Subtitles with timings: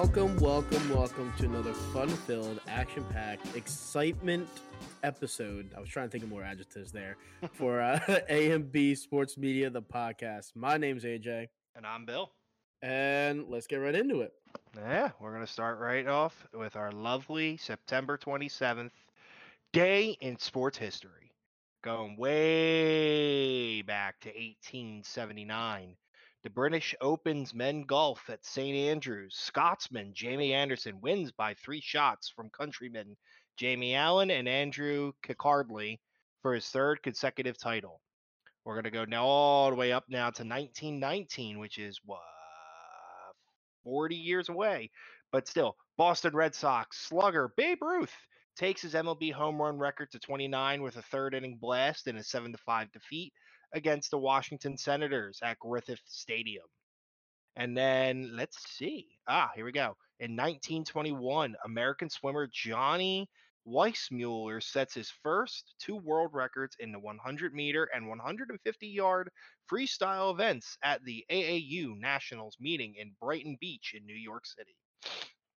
[0.00, 4.48] Welcome, welcome, welcome to another fun-filled, action-packed, excitement
[5.02, 5.74] episode.
[5.76, 7.18] I was trying to think of more adjectives there
[7.52, 10.56] for uh, AMB Sports Media, the podcast.
[10.56, 12.30] My name's AJ, And I'm Bill.
[12.80, 14.32] and let's get right into it.
[14.74, 18.92] Yeah, we're going to start right off with our lovely September 27th
[19.74, 21.30] day in sports history.
[21.84, 25.96] Going way back to 1879.
[26.42, 28.74] The British opens men golf at St.
[28.74, 29.36] Andrews.
[29.36, 33.14] Scotsman Jamie Anderson wins by three shots from countrymen
[33.58, 35.98] Jamie Allan and Andrew Kirkaldy
[36.40, 38.00] for his third consecutive title.
[38.64, 42.22] We're going to go now all the way up now to 1919, which is what
[43.84, 44.90] 40 years away.
[45.32, 48.16] But still, Boston Red Sox slugger Babe Ruth
[48.56, 52.24] takes his MLB home run record to 29 with a third inning blast in a
[52.24, 53.34] 7 to 5 defeat
[53.72, 56.64] against the Washington Senators at Griffith Stadium.
[57.56, 59.06] And then let's see.
[59.28, 59.96] Ah, here we go.
[60.20, 63.28] In 1921, American swimmer Johnny
[63.66, 69.30] Weissmuller sets his first two world records in the 100 meter and 150 yard
[69.70, 74.76] freestyle events at the AAU Nationals meeting in Brighton Beach in New York City.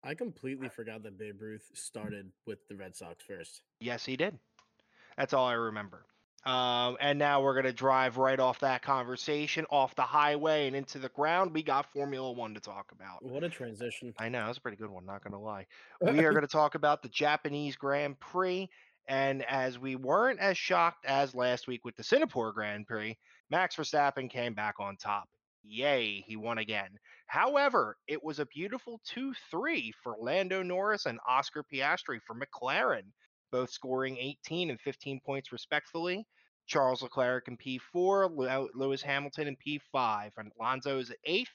[0.03, 3.61] I completely forgot that Babe Ruth started with the Red Sox first.
[3.81, 4.39] Yes, he did.
[5.17, 6.07] That's all I remember.
[6.45, 10.75] Um, and now we're going to drive right off that conversation, off the highway and
[10.75, 11.53] into the ground.
[11.53, 13.23] We got Formula One to talk about.
[13.23, 14.15] What a transition!
[14.19, 15.67] I know, that's a pretty good one, not going to lie.
[16.01, 18.69] We are going to talk about the Japanese Grand Prix.
[19.07, 23.19] And as we weren't as shocked as last week with the Singapore Grand Prix,
[23.51, 25.29] Max Verstappen came back on top.
[25.63, 26.91] Yay, he won again.
[27.27, 33.13] However, it was a beautiful 2 3 for Lando Norris and Oscar Piastri for McLaren,
[33.51, 36.27] both scoring 18 and 15 points respectively.
[36.67, 41.51] Charles Leclerc in P4, Lewis Hamilton in P5, and Alonso is eighth.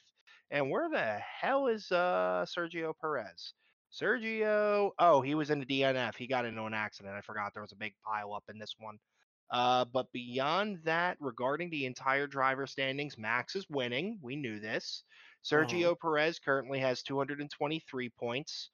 [0.51, 3.53] And where the hell is uh, Sergio Perez?
[3.91, 6.16] Sergio, oh, he was in the DNF.
[6.17, 7.16] He got into an accident.
[7.16, 8.97] I forgot there was a big pile up in this one.
[9.51, 14.19] Uh, but beyond that, regarding the entire driver standings, Max is winning.
[14.22, 15.03] We knew this.
[15.44, 18.72] Sergio Perez currently has 223 points.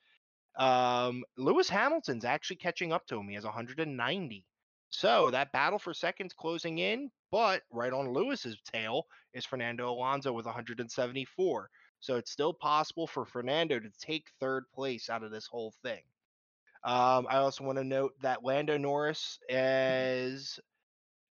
[0.58, 3.28] Um, Lewis Hamilton's actually catching up to him.
[3.28, 4.46] He has 190.
[4.90, 10.34] So that battle for seconds closing in, but right on Lewis's tail is Fernando Alonso
[10.34, 11.70] with 174.
[12.02, 16.02] So it's still possible for Fernando to take third place out of this whole thing.
[16.84, 20.60] Um, I also want to note that Lando Norris is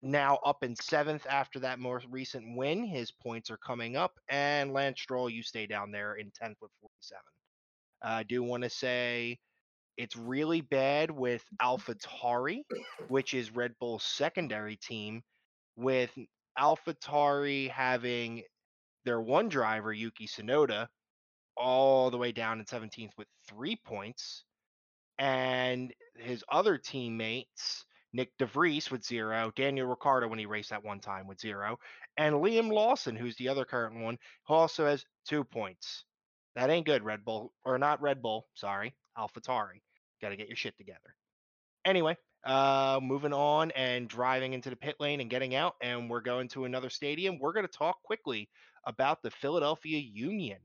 [0.01, 2.85] now up in seventh after that more recent win.
[2.85, 6.71] His points are coming up, and Lance Stroll, you stay down there in 10th with
[6.81, 7.19] 47.
[8.01, 9.39] I do want to say
[9.97, 11.91] it's really bad with mm-hmm.
[11.91, 12.61] AlphaTauri,
[13.09, 15.21] which is Red Bull's secondary team,
[15.75, 16.11] with
[16.57, 18.43] AlphaTauri having
[19.05, 20.87] their one driver, Yuki Tsunoda,
[21.57, 24.45] all the way down in 17th with three points,
[25.17, 27.85] and his other teammates,
[28.15, 31.77] Nyck de Vries with zero, Daniel Ricciardo when he raced that one time with zero,
[32.17, 34.17] and Liam Lawson, who's the other current one,
[34.47, 36.05] who also has two points.
[36.59, 39.79] That ain't good, Red Bull, or not Red Bull, sorry, AlphaTauri.
[40.21, 41.15] Got to get your shit together.
[41.85, 46.19] Anyway, uh, moving on and driving into the pit lane and getting out, and we're
[46.19, 47.39] going to another stadium.
[47.39, 48.49] We're going to talk quickly
[48.85, 50.57] about the Philadelphia Union.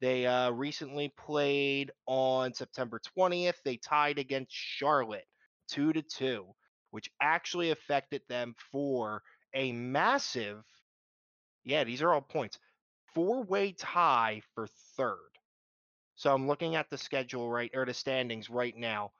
[0.00, 3.56] They uh, recently played on September 20th.
[3.66, 5.26] They tied against Charlotte
[5.68, 6.46] two to two,
[6.90, 9.22] which actually affected them for
[9.52, 10.64] a massive.
[11.64, 12.58] Yeah, these are all points.
[13.14, 15.33] Four-way tie for third.
[16.16, 19.10] So I'm looking at the schedule right or the standings right now.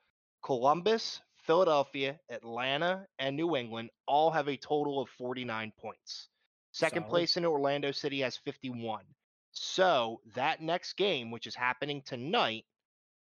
[0.45, 6.29] Columbus, Philadelphia, Atlanta, and New England all have a total of 49 points.
[6.73, 7.11] Second Solid.
[7.11, 9.05] place in Orlando City has 51.
[9.53, 12.65] So that next game, which is happening tonight,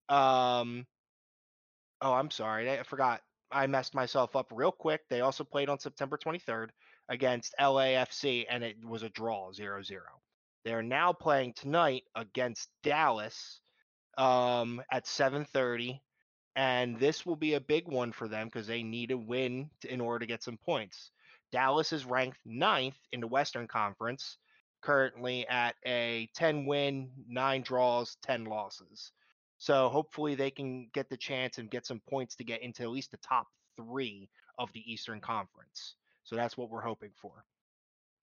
[0.09, 0.87] um,
[2.01, 3.23] oh, I'm sorry, I forgot.
[3.53, 5.01] I messed myself up real quick.
[5.09, 6.69] They also played on September 23rd
[7.09, 10.03] against LAFC, and it was a draw, 0 0.
[10.65, 13.61] They're now playing tonight against Dallas
[14.19, 16.01] um, at 7:30,
[16.57, 19.93] and this will be a big one for them because they need a win to,
[19.93, 21.11] in order to get some points.
[21.53, 24.37] Dallas is ranked ninth in the Western Conference,
[24.83, 29.13] currently at a 10 win, nine draws, 10 losses.
[29.59, 32.91] So hopefully they can get the chance and get some points to get into at
[32.91, 33.47] least the top
[33.77, 35.97] three of the Eastern Conference.
[36.25, 37.45] So that's what we're hoping for.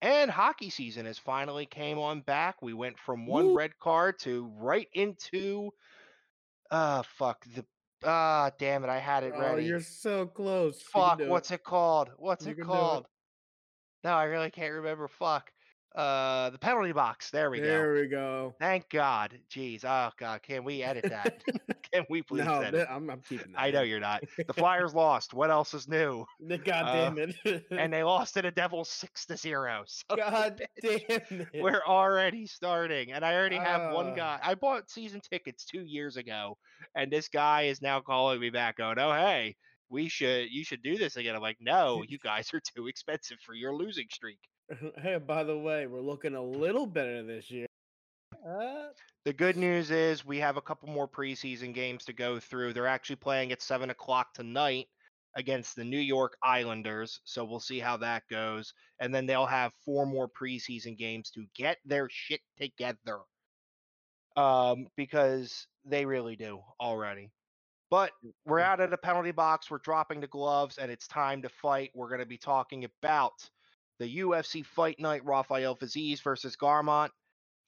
[0.00, 2.62] And hockey season has finally came on back.
[2.62, 3.56] We went from one Woo.
[3.56, 5.70] red card to right into
[6.70, 7.64] uh fuck the
[8.04, 9.64] ah damn it, I had it Oh, ready.
[9.64, 10.80] you're so close.
[10.82, 11.30] Fuck, do it.
[11.30, 12.10] what's it called?
[12.16, 12.66] What's You it do it.
[12.66, 13.06] called?
[14.04, 15.08] No, I really can't remember.
[15.08, 15.50] Fuck.
[15.96, 17.30] Uh, the penalty box.
[17.30, 17.92] There we there go.
[17.94, 18.54] There we go.
[18.60, 19.36] Thank God.
[19.50, 19.84] Jeez.
[19.84, 20.42] Oh God.
[20.42, 21.42] Can we edit that?
[21.92, 22.86] can we please no?
[22.90, 23.60] I'm, I'm keeping that.
[23.60, 24.22] I know you're not.
[24.46, 25.34] The Flyers lost.
[25.34, 26.24] What else is new?
[26.48, 27.64] God damn it.
[27.70, 29.84] And they lost to the Devils six to zero.
[29.86, 31.00] So God damn
[31.30, 31.48] it.
[31.54, 34.14] we're already starting, and I already have one Ah.
[34.14, 34.38] guy.
[34.42, 36.56] I bought season tickets two years ago,
[36.94, 39.56] and this guy is now calling me back, going, "Oh hey,
[39.88, 43.38] we should you should do this again." I'm like, "No, you guys are too expensive
[43.44, 44.38] for your losing streak."
[45.02, 47.66] hey, by the way, we're looking a little better this year.
[48.46, 48.88] Uh,
[49.24, 52.72] The good news is we have a couple more preseason games to go through.
[52.72, 54.86] They're actually playing at seven o'clock tonight
[55.34, 58.72] against the New York Islanders, so we'll see how that goes.
[59.00, 63.18] And then they'll have four more preseason games to get their shit together,
[64.36, 67.30] um, because they really do already.
[67.90, 68.12] But
[68.46, 69.70] we're out of the penalty box.
[69.70, 71.90] We're dropping the gloves, and it's time to fight.
[71.94, 73.32] We're going to be talking about
[73.98, 77.10] the UFC Fight Night: Rafael Fiziev versus Garmont,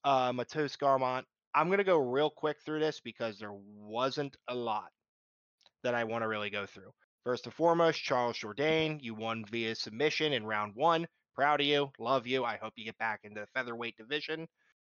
[0.04, 1.24] uh, Matos Garmont.
[1.54, 4.90] I'm going to go real quick through this because there wasn't a lot
[5.82, 6.90] that I want to really go through.
[7.24, 11.06] First and foremost, Charles Jourdain, you won via submission in round one.
[11.34, 11.90] Proud of you.
[11.98, 12.44] Love you.
[12.44, 14.46] I hope you get back into the featherweight division.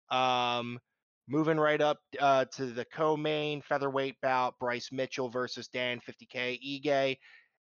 [0.09, 0.79] Um,
[1.27, 7.17] moving right up uh, to the co-main featherweight bout, Bryce Mitchell versus Dan 50K Ige.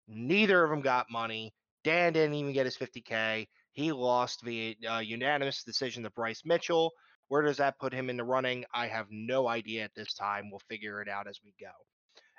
[0.07, 1.54] Neither of them got money.
[1.84, 3.48] Dan didn't even get his 50K.
[3.74, 6.92] He lost via uh, unanimous decision to Bryce Mitchell.
[7.27, 8.65] Where does that put him in the running?
[8.73, 10.49] I have no idea at this time.
[10.49, 11.71] We'll figure it out as we go.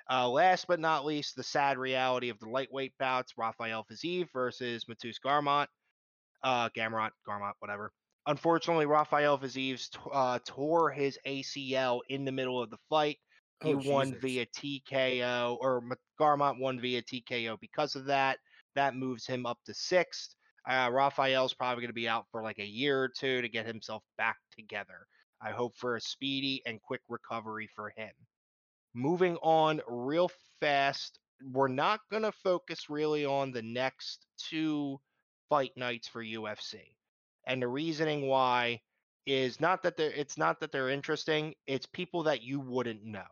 [0.09, 4.85] Uh, last but not least, the sad reality of the lightweight bouts: Rafael Fiziev versus
[4.85, 5.67] Matus Garmont,
[6.43, 7.91] uh, Gamrot, Garmont, whatever.
[8.27, 13.17] Unfortunately, Rafael Fiziev t- uh, tore his ACL in the middle of the fight.
[13.63, 14.21] He Oh, won Jesus.
[14.21, 15.81] via TKO, or
[16.19, 18.39] Garmont won via TKO because of that.
[18.75, 20.34] That moves him up to sixth.
[20.67, 23.67] Uh, Raphael's probably going to be out for like a year or two to get
[23.67, 25.05] himself back together.
[25.41, 28.11] I hope for a speedy and quick recovery for him.
[28.93, 31.19] Moving on real fast,
[31.51, 34.99] we're not going to focus really on the next two
[35.49, 36.95] fight nights for UFC.
[37.45, 38.81] And the reasoning why
[39.25, 43.23] is not that they're it's not that they're interesting, it's people that you wouldn't know.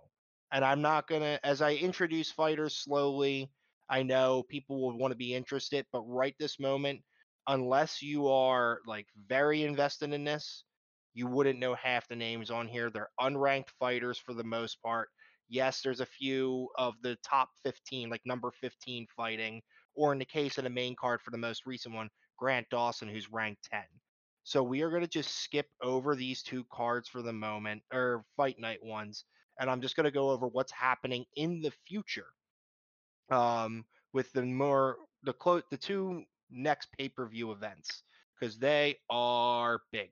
[0.52, 3.50] And I'm not going to as I introduce fighters slowly,
[3.90, 7.02] I know people will want to be interested, but right this moment
[7.48, 10.64] unless you are like very invested in this,
[11.14, 12.90] you wouldn't know half the names on here.
[12.90, 15.10] They're unranked fighters for the most part.
[15.50, 19.62] Yes, there's a few of the top 15, like number 15 fighting,
[19.96, 23.08] or in the case of the main card for the most recent one, Grant Dawson,
[23.08, 23.82] who's ranked 10.
[24.44, 28.26] So we are going to just skip over these two cards for the moment, or
[28.36, 29.26] fight night ones,
[29.60, 32.28] and I'm just going to go over what's happening in the future.
[33.30, 38.04] Um, with the more the close the two next pay-per-view events
[38.40, 40.10] because they are big.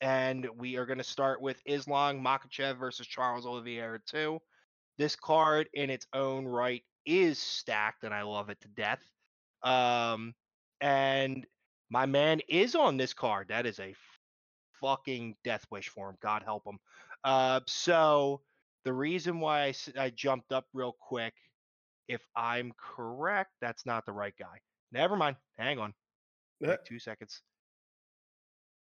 [0.00, 4.40] And we are going to start with Islam Makhachev versus Charles Oliveira 2.
[4.98, 9.00] This card in its own right is stacked and I love it to death.
[9.62, 10.34] Um
[10.80, 11.46] and
[11.90, 13.48] my man is on this card.
[13.48, 13.94] That is a
[14.80, 16.16] fucking death wish for him.
[16.22, 16.78] God help him.
[17.24, 18.42] Uh so
[18.84, 21.34] the reason why I jumped up real quick
[22.08, 24.60] if I'm correct, that's not the right guy.
[24.92, 25.36] Never mind.
[25.58, 25.94] Hang on.
[26.84, 27.42] Two seconds.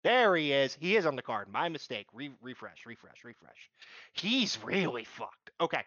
[0.02, 0.76] There he is.
[0.80, 1.48] He is on the card.
[1.48, 2.06] My mistake.
[2.12, 3.70] Re- refresh, refresh, refresh.
[4.14, 5.50] He's really fucked.
[5.60, 5.82] Okay.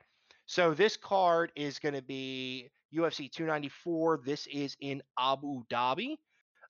[0.45, 4.21] So this card is going to be UFC 294.
[4.25, 6.17] This is in Abu Dhabi.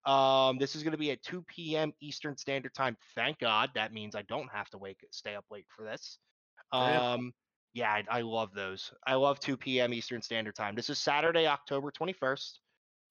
[0.05, 1.93] Um, this is going to be at 2 p.m.
[2.01, 2.95] Eastern Standard Time.
[3.15, 3.71] Thank God.
[3.75, 6.17] That means I don't have to wake stay up late for this.
[6.73, 7.13] Yeah.
[7.13, 7.33] Um,
[7.73, 8.91] yeah, I, I love those.
[9.05, 9.93] I love 2 p.m.
[9.93, 10.75] Eastern Standard Time.
[10.75, 12.51] This is Saturday, October 21st.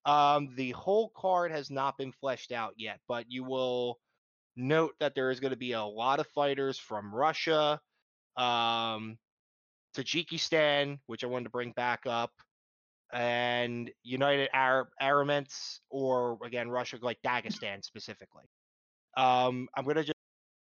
[0.05, 3.99] Um, the whole card has not been fleshed out yet, but you will
[4.57, 7.81] note that there is going to be a lot of fighters from Russia,
[8.37, 9.17] um,
[9.97, 12.33] Tajikistan, which I wanted to bring back up,
[13.13, 18.45] and United Arab Emirates, or again Russia, like Dagestan specifically.
[19.17, 20.17] Um, I'm going to just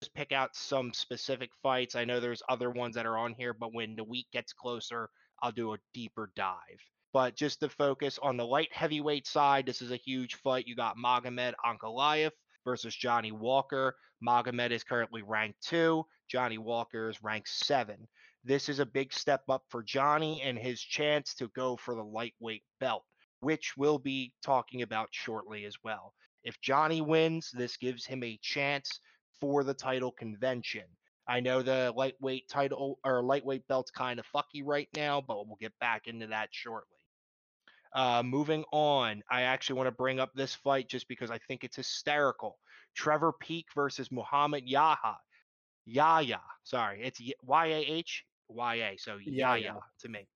[0.02, 1.94] just pick out some specific fights.
[1.94, 5.08] I know there's other ones that are on here, but when the week gets closer,
[5.40, 6.80] I'll do a deeper dive.
[7.12, 10.66] But just to focus on the light heavyweight side, this is a huge fight.
[10.66, 12.30] You got Magomed Ankalaev
[12.64, 13.96] versus Johnny Walker.
[14.26, 16.06] Magomed is currently ranked two.
[16.28, 18.08] Johnny Walker is ranked seven.
[18.44, 22.02] This is a big step up for Johnny and his chance to go for the
[22.02, 23.04] lightweight belt,
[23.40, 26.14] which we'll be talking about shortly as well.
[26.44, 29.00] If Johnny wins, this gives him a chance
[29.38, 30.84] for the title convention.
[31.28, 35.56] I know the lightweight title or lightweight belt's kind of fucky right now, but we'll
[35.60, 37.01] get back into that shortly.
[37.94, 41.62] Uh, moving on, I actually want to bring up this fight just because I think
[41.64, 42.58] it's hysterical.
[42.94, 45.16] Trevor Peek versus Muhammad Yaha.
[45.84, 49.72] Yaya, sorry, it's Y A H Y A, so Yeah, Yaya yeah.
[50.00, 50.28] to me.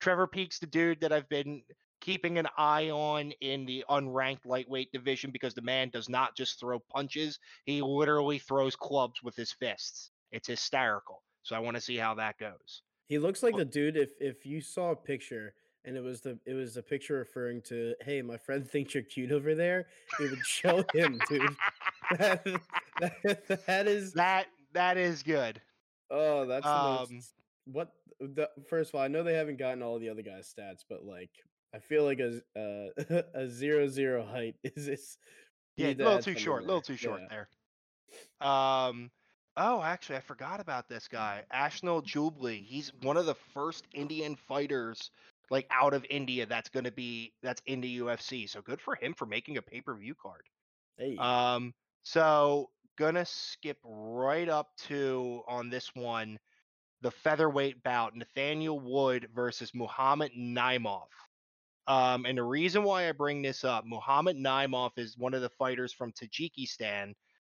[0.00, 1.62] Trevor Peek's the dude that I've been
[2.00, 6.58] keeping an eye on in the unranked lightweight division because the man does not just
[6.58, 10.10] throw punches, he literally throws clubs with his fists.
[10.32, 11.22] It's hysterical.
[11.42, 12.82] So I want to see how that goes.
[13.06, 15.54] He looks like the dude if if you saw a picture
[15.84, 19.02] and it was the it was a picture referring to hey my friend thinks you're
[19.02, 19.86] cute over there
[20.20, 21.56] it would show him dude
[22.18, 22.44] that,
[22.98, 25.60] that, that is That that is good.
[26.10, 27.34] oh that's Um, most,
[27.66, 30.84] what the first of all I know they haven't gotten all the other guys stats
[30.88, 31.30] but like
[31.74, 35.18] I feel like a uh, a zero zero height is this
[35.76, 37.44] Yeah, a little too short, a little too short Yeah.
[38.40, 38.48] there.
[38.48, 39.10] Um
[39.56, 41.44] oh actually I forgot about this guy.
[41.54, 42.64] Anshul Jubli.
[42.64, 45.10] He's one of the first Indian fighters
[45.50, 48.48] like out of India that's gonna be that's in the UFC.
[48.48, 50.42] So good for him for making a pay-per-view card.
[50.96, 56.38] Hey, Um, so gonna skip right up to on this one
[57.02, 61.08] the featherweight bout Nathaniel Wood versus Muhammad Naimov.
[61.86, 65.48] Um, and the reason why I bring this up, Muhammad Naimov is one of the
[65.50, 67.14] fighters from Tajikistan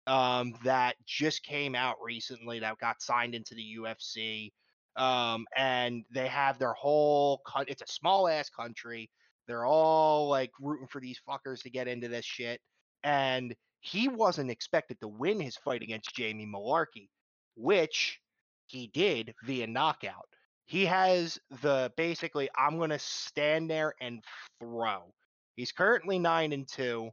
[0.08, 4.52] um, that just came out recently that got signed into the UFC.
[4.98, 7.70] Um, and they have their whole cut.
[7.70, 9.10] It's a small ass country.
[9.48, 12.60] They're all like rooting for these fuckers to get into this shit.
[13.04, 17.10] And he wasn't expected to win his fight against Jamie Mullarkey,
[17.56, 18.20] which
[18.68, 20.28] he did via knockout.
[20.66, 24.24] He has the basically I'm to stand there and
[24.60, 25.14] throw.
[25.56, 27.10] He's currently 9 and 2.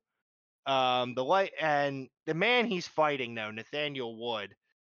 [0.67, 4.55] Um the light and the man he's fighting though, Nathaniel Wood,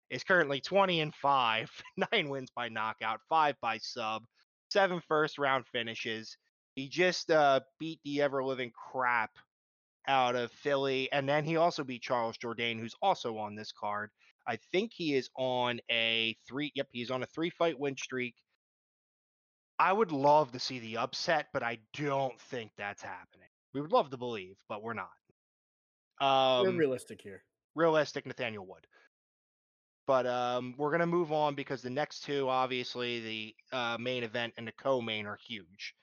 [0.10, 1.70] is currently 20 and 5,
[2.14, 4.24] 9 wins by knockout, 5 by sub,
[4.72, 6.38] 7 first round finishes.
[6.76, 9.32] He just uh beat the ever living crap
[10.08, 14.12] out of Fili and then he also beat Charles Jourdain who's also on this card.
[14.48, 18.36] I think he is on a 3 yep, he's on a 3 fight win streak.
[19.80, 23.50] I would love to see the upset, but I don't think that's happening.
[23.74, 25.10] We would love to believe, but we're not.
[26.58, 27.44] we're Um, realistic here.
[27.76, 28.88] realistic Nathaniel Wood.
[30.10, 34.56] But um, we're gonna move on because the next two, obviously, the uh, main event
[34.58, 35.94] and the co-main are huge.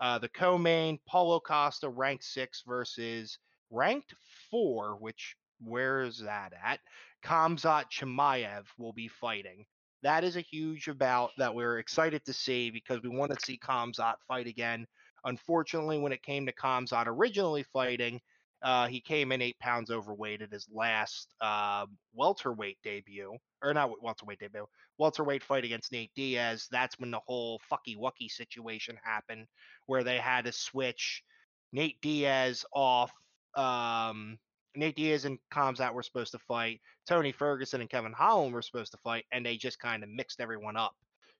[0.00, 3.38] Uh, the co-main, Paulo Costa, ranked six versus
[3.70, 4.12] ranked
[4.50, 6.80] four, which where is that at?
[7.24, 9.64] Khamzat Chimaev will be fighting.
[10.02, 13.56] That is a huge bout that we're excited to see because we want to see
[13.56, 14.84] Khamzat fight again.
[15.24, 18.20] Unfortunately, when it came to Khamzat originally fighting,
[18.64, 24.02] uh, he came in eight pounds overweight at his last uh, welterweight debut, or not
[24.02, 24.66] welterweight debut,
[24.96, 26.66] welterweight fight against Nate Diaz.
[26.72, 29.46] That's when the whole fucky wucky situation happened,
[29.84, 31.22] where they had to switch
[31.72, 33.12] Nate Diaz off.
[33.54, 34.38] Um,
[34.74, 36.80] Nate Diaz and Khamzat were supposed to fight.
[37.06, 40.40] Tony Ferguson and Kevin Holland were supposed to fight, and they just kind of mixed
[40.40, 40.94] everyone up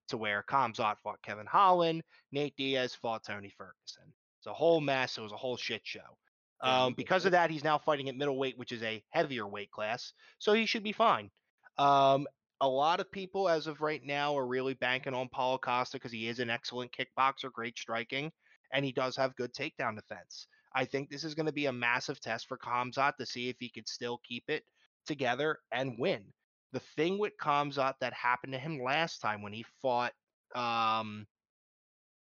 [0.08, 2.02] to where Khamzat fought Kevin Holland,
[2.32, 4.12] Nate Diaz fought Tony Ferguson.
[4.38, 5.16] It's a whole mess.
[5.16, 6.18] It was a whole shit show.
[6.60, 10.12] Um, because of that, he's now fighting at middleweight, which is a heavier weight class,
[10.38, 11.30] so he should be fine.
[11.78, 12.26] Um,
[12.60, 16.12] a lot of people, as of right now, are really banking on Paulo Costa because
[16.12, 18.30] he is an excellent kickboxer, great striking,
[18.72, 20.46] and he does have good takedown defense.
[20.74, 23.56] I think this is going to be a massive test for Khamzat to see if
[23.58, 24.64] he could still keep it
[25.06, 26.24] together and win.
[26.72, 30.12] The thing with Khamzat that happened to him last time when he fought
[30.54, 31.26] um,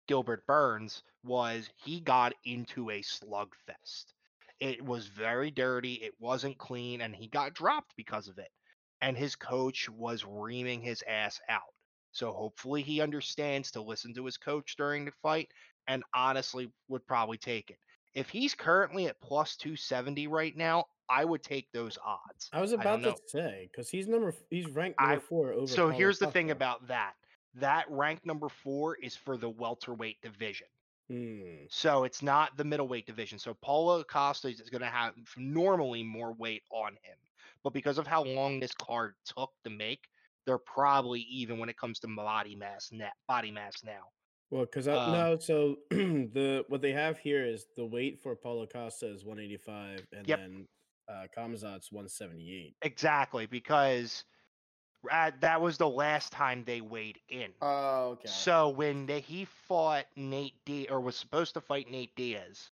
[0.08, 4.14] Gilbert Burns was he got into a slugfest.
[4.60, 8.50] It was very dirty, it wasn't clean, and he got dropped because of it.
[9.02, 11.62] And his coach was reaming his ass out.
[12.12, 15.50] So hopefully he understands to listen to his coach during the fight
[15.88, 17.78] and honestly would probably take it.
[18.14, 22.50] If he's currently at plus 270 right now, I would take those odds.
[22.54, 25.68] I was about to say because he's number he's ranked I- number four over.
[25.68, 27.14] So here's the thing about that.
[27.56, 30.68] That rank number 4 is for the welterweight division.
[31.10, 31.66] Hmm.
[31.70, 33.38] So it's not the middleweight division.
[33.40, 37.18] So Paulo Costa is going to have normally more weight on him.
[37.64, 40.08] But because of how long this card took to make,
[40.46, 44.10] they're probably even when it comes to body mass net body mass now.
[44.52, 48.68] Well, because Um, no, so the what they have here is the weight for Paulo
[48.68, 50.40] Costa is 185, and Yep.
[50.40, 50.68] then
[51.08, 52.76] uh, Khamzat's 178.
[52.84, 54.24] Exactly, because
[55.12, 57.52] uh, that was the last time they weighed in.
[57.62, 58.28] Oh, okay.
[58.28, 62.70] So when they, he fought Nate Diaz, or was supposed to fight Nate Diaz,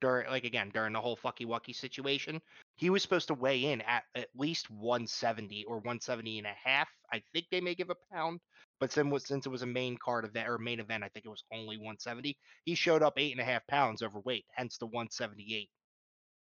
[0.00, 2.40] during like again during the whole fucky wucky situation,
[2.76, 6.88] he was supposed to weigh in at at least 170 or 170 and a half.
[7.12, 8.40] I think they may give a pound,
[8.78, 11.30] but since, since it was a main card event or main event, I think it
[11.30, 12.36] was only 170.
[12.64, 15.68] He showed up eight and a half pounds overweight, hence the 178.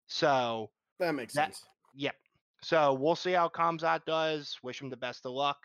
[0.09, 1.64] So that makes that- sense.
[1.95, 2.14] Yep.
[2.63, 4.59] So we'll see how Khamzat does.
[4.63, 5.59] Wish him the best of luck.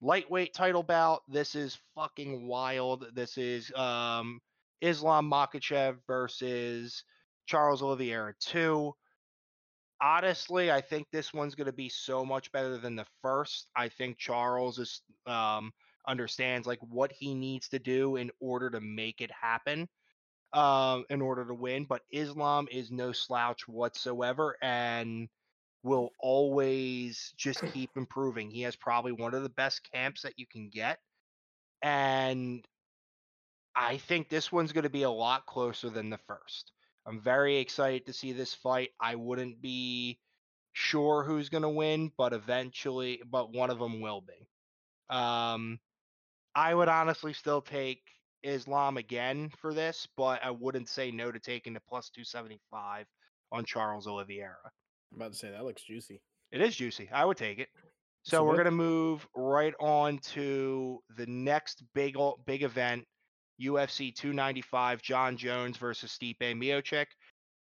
[0.00, 1.22] Lightweight title bout.
[1.28, 3.06] This is fucking wild.
[3.14, 4.40] This is um
[4.80, 7.02] Islam Makhachev versus
[7.46, 8.92] Charles Oliveira 2.
[10.00, 13.70] Honestly, I think this one's going to be so much better than the first.
[13.74, 15.72] I think Charles is um
[16.06, 19.88] understands like what he needs to do in order to make it happen
[20.52, 21.84] um, in order to win.
[21.84, 25.28] But Islam is no slouch whatsoever and
[25.86, 28.50] will always just keep improving.
[28.50, 30.98] He has probably one of the best camps that you can get.
[31.80, 32.66] And
[33.74, 36.72] I think this one's going to be a lot closer than the first.
[37.06, 38.90] I'm very excited to see this fight.
[39.00, 40.18] I wouldn't be
[40.72, 45.14] sure who's going to win, but eventually, but one of them will be.
[45.14, 45.78] Um,
[46.54, 48.02] I would honestly still take
[48.42, 53.06] Islam again for this, but I wouldn't say no to taking the plus 275
[53.52, 54.72] on Charles Oliveira.
[55.16, 56.20] I'm about to say that looks juicy.
[56.52, 57.08] It is juicy.
[57.12, 57.68] I would take it.
[58.22, 63.06] So, So we're what- to move right on to the next big big event,
[63.58, 67.06] UFC 295, Jon Jones versus Stipe Miocic.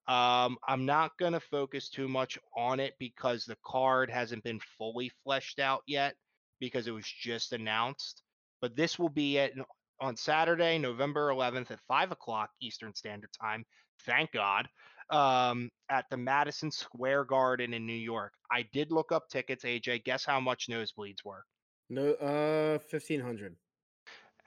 [0.07, 4.59] Um, I'm not going to focus too much on it because the card hasn't been
[4.77, 6.15] fully fleshed out yet
[6.59, 8.21] because it was just announced.
[8.61, 9.53] But this will be at
[10.01, 13.65] on Saturday, November 11th at five o'clock Eastern Standard Time.
[14.05, 14.67] Thank God.
[15.09, 18.33] Um, at the Madison Square Garden in New York.
[18.51, 19.63] I did look up tickets.
[19.63, 21.43] AJ, guess how much nosebleeds were?
[21.89, 23.55] No, uh, fifteen hundred.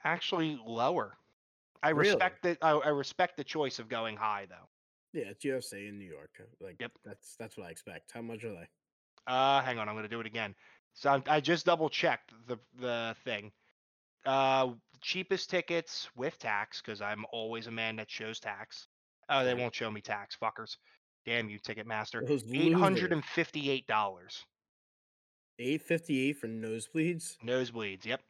[0.05, 1.17] Actually, lower.
[1.81, 2.09] I Really?
[2.11, 4.69] respect the I, I respect the choice of going high though.
[5.19, 6.31] Yeah, it's UFC in New York.
[6.39, 6.91] uh, Like, Yep.
[7.03, 8.11] that's that's what I expect.
[8.13, 8.67] How much are they?
[9.27, 10.55] Uh, hang on, I'm gonna do it again.
[10.93, 13.51] So I'm- I just double checked the the thing.
[14.25, 18.87] Uh, cheapest tickets with tax because I'm always a man that shows tax.
[19.29, 20.77] Oh, they won't show me tax, fuckers.
[21.25, 22.21] Damn you, Ticketmaster.
[22.53, 24.43] Eight hundred and fifty-eight dollars.
[25.59, 27.37] Eight fifty eight for nosebleeds.
[27.45, 28.05] Nosebleeds.
[28.05, 28.21] Yep.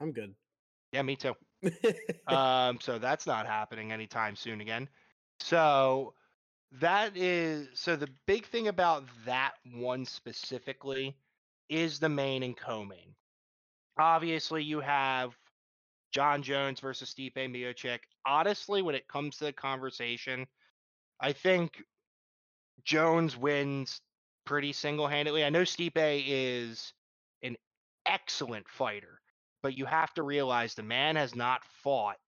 [0.00, 0.34] I'm good.
[0.92, 1.34] Yeah, me too.
[2.26, 4.88] um, so that's not happening anytime soon again.
[5.40, 6.14] So
[6.80, 11.16] that is so the big thing about that one specifically
[11.68, 13.14] is the main and co-main.
[13.98, 15.36] Obviously, you have
[16.12, 18.00] Jon Jones versus Stipe Miocic.
[18.28, 20.46] Honestly, when it comes to the conversation,
[21.18, 21.82] I think
[22.84, 24.02] Jones wins
[24.44, 25.44] pretty single-handedly.
[25.44, 26.92] I know Stipe is
[27.42, 27.56] an
[28.04, 29.20] excellent fighter,
[29.62, 32.18] but you have to realize the man has not fought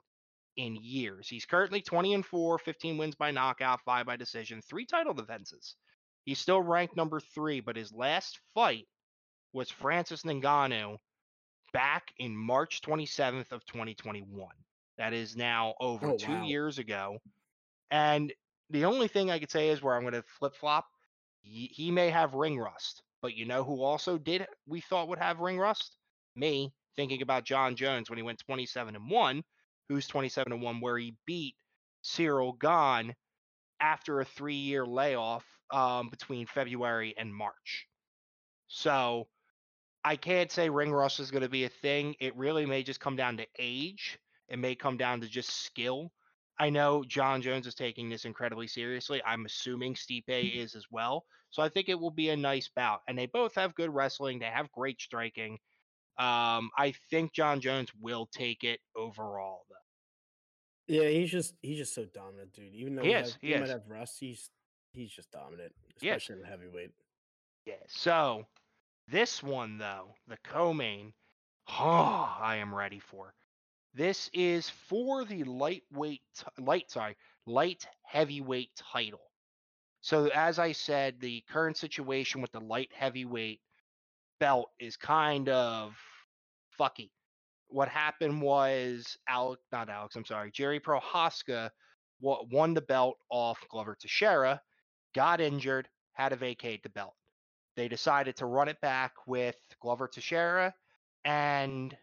[0.56, 1.28] in years.
[1.28, 5.76] He's currently 20 and 4, 15 wins by knockout, 5 by decision, 3 title defenses.
[6.24, 8.88] He's still ranked number 3, but his last fight
[9.52, 10.96] was Francis Ngannou
[11.74, 14.48] back in March 27th of 2021.
[15.00, 16.38] That is now over Oh, 2 wow.
[16.38, 17.18] years ago.
[17.90, 18.32] And
[18.70, 20.86] the only thing I could say is where I'm going to flip-flop,
[21.42, 25.18] he, he may have ring rust, but you know who also did we thought would
[25.18, 25.96] have ring rust?
[26.36, 29.44] Me thinking about Jon Jones when he went 27 and 1,
[29.88, 31.56] who's 27 and 1 where he beat
[32.04, 33.16] Ciryl Gane
[33.80, 37.88] after a 3-year layoff um, between February and March.
[38.68, 39.28] So
[40.04, 42.16] I can't say ring rust is going to be a thing.
[42.20, 44.18] It really may just come down to age.
[44.50, 46.12] It may come down to just skill.
[46.58, 49.22] I know Jon Jones is taking this incredibly seriously.
[49.24, 51.24] I'm assuming Stipe is as well.
[51.50, 53.00] So I think it will be a nice bout.
[53.08, 54.38] And they both have good wrestling.
[54.38, 55.58] They have great striking.
[56.18, 60.94] Um, I think Jon Jones will take it overall, though.
[60.94, 62.74] yeah, he's just he's just so dominant, dude.
[62.74, 64.50] Even though He he, has, he he might have rust, he's
[64.92, 66.90] he's just dominant, especially in heavyweight.
[67.64, 67.74] Yeah.
[67.88, 68.46] So
[69.08, 71.14] this one though, the co-main,
[71.68, 73.32] oh, I am ready for.
[73.94, 76.22] This is for the lightweight,
[76.58, 79.20] light sorry, light heavyweight title.
[80.00, 83.60] So as I said, the current situation with the light heavyweight
[84.38, 85.96] belt is kind of
[86.78, 87.10] fucky.
[87.68, 91.70] What happened was Alex, not Alex, I'm sorry, Jerry Prochazka
[92.20, 94.60] won the belt off Glover Teixeira,
[95.14, 97.14] got injured, had to vacate the belt.
[97.76, 100.74] They decided to run it back with Glover Teixeira
[101.24, 101.96] and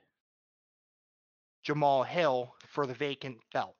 [1.67, 3.75] Jamal Hill for the vacant belt.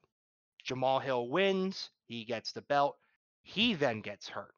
[0.62, 2.98] Jamal Hill wins, he gets the belt,
[3.40, 4.54] he then gets hurt.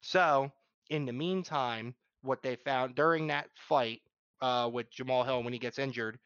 [0.00, 0.52] So,
[0.88, 4.00] in the meantime, what they found during that fight
[4.40, 6.20] uh, with Jamal Hill when he gets injured,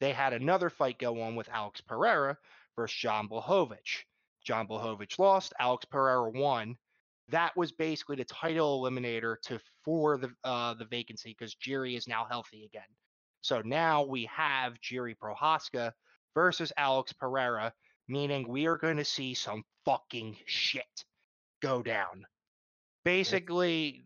[0.00, 2.38] they had another fight go on with Alex Pereira
[2.74, 4.04] versus John Blachowicz.
[4.42, 6.78] John Blachowicz lost, Alex Pereira won.
[7.28, 12.08] That was basically the title eliminator to for the uh, the vacancy because Jerry is
[12.08, 12.88] now healthy again.
[13.46, 15.92] So now we have Jiri Prochazka
[16.34, 17.72] versus Alex Pereira,
[18.08, 21.04] meaning we are going to see some fucking shit
[21.62, 22.26] go down.
[23.04, 24.04] Basically,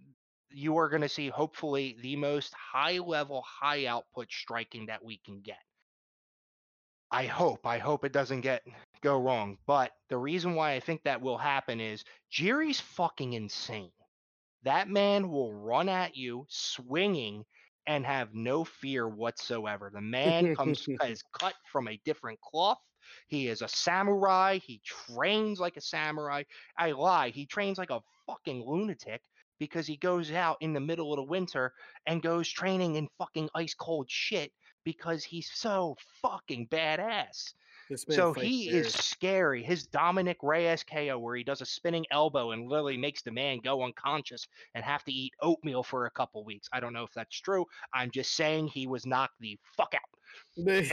[0.51, 5.17] you are going to see hopefully the most high level, high output striking that we
[5.25, 5.63] can get.
[7.11, 8.63] I hope, I hope it doesn't get
[9.01, 9.57] go wrong.
[9.67, 13.93] But the reason why I think that will happen is Jiri's fucking insane.
[14.65, 17.47] That man will run at you swinging
[17.87, 19.91] and have no fear whatsoever.
[19.93, 22.79] The man comes is cut from a different cloth.
[23.29, 24.59] He is a samurai.
[24.59, 26.45] He trains like a samurai.
[26.77, 27.31] I lie.
[27.31, 29.23] He trains like a fucking lunatic
[29.59, 31.73] because he goes out in the middle of the winter
[32.07, 34.53] and goes training in fucking ice cold shit
[34.85, 37.53] because he's so fucking badass.
[37.97, 39.63] So he is scary.
[39.63, 43.59] His Dominick Reyes KO, where he does a spinning elbow and literally makes the man
[43.59, 46.69] go unconscious and have to eat oatmeal for a couple weeks.
[46.73, 47.67] I don't know if that's true.
[47.93, 50.01] I'm just saying he was knocked the fuck out.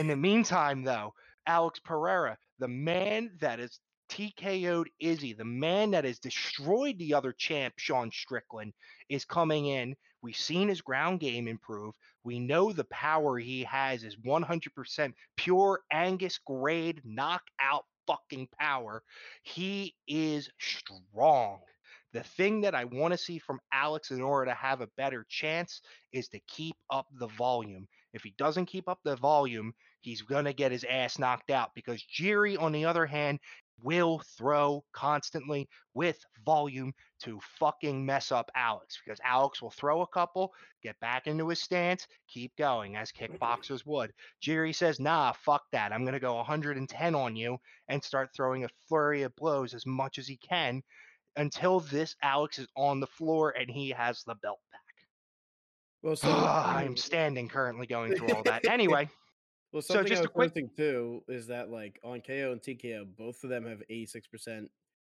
[0.00, 1.14] In the meantime, though,
[1.46, 3.78] Alex Pereira, the man that is
[4.10, 8.72] TKO'd Izzy, the man that has destroyed the other champ, Sean Strickland,
[9.08, 9.94] is coming in.
[10.22, 11.94] We've seen his ground game improve.
[12.24, 19.02] We know the power he has is 100% pure Angus grade knockout fucking power.
[19.42, 21.60] He is strong.
[22.12, 25.26] The thing that I want to see from Alex in order to have a better
[25.28, 27.86] chance is to keep up the volume.
[28.14, 31.74] If he doesn't keep up the volume, he's going to get his ass knocked out
[31.74, 33.40] because Jiri, on the other hand,
[33.82, 40.06] will throw constantly with volume to fucking mess up Alex because Alex will throw a
[40.06, 43.34] couple, get back into his stance, keep going as mm-hmm.
[43.34, 44.12] kickboxers would.
[44.40, 45.92] Jerry says, nah, fuck that.
[45.92, 49.86] I'm going to go 110 on you and start throwing a flurry of blows as
[49.86, 50.82] much as he can
[51.36, 54.80] until this Alex is on the floor and he has the belt back.
[56.02, 58.64] Well, so I'm standing currently going through all that.
[58.68, 59.08] Anyway.
[59.72, 62.52] Well, something so just I was a quick thing too is that like on KO
[62.52, 64.68] and TKO, both of them have 86%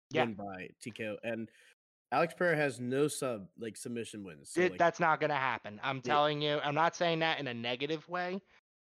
[0.09, 0.23] yeah.
[0.23, 1.47] win by TKO, and
[2.11, 4.51] Alex Pereira has no sub like submission wins.
[4.51, 5.79] So, it, like, that's not going to happen.
[5.83, 6.59] I'm telling you.
[6.63, 8.41] I'm not saying that in a negative way.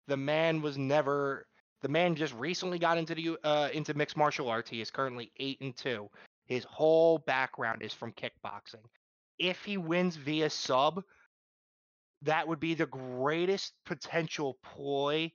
[0.08, 1.46] The man was never.
[1.82, 4.70] The man just recently got into the uh, into mixed martial arts.
[4.70, 6.08] He is currently eight and two.
[6.46, 8.84] His whole background is from kickboxing.
[9.38, 11.02] If he wins via sub,
[12.22, 15.32] that would be the greatest potential ploy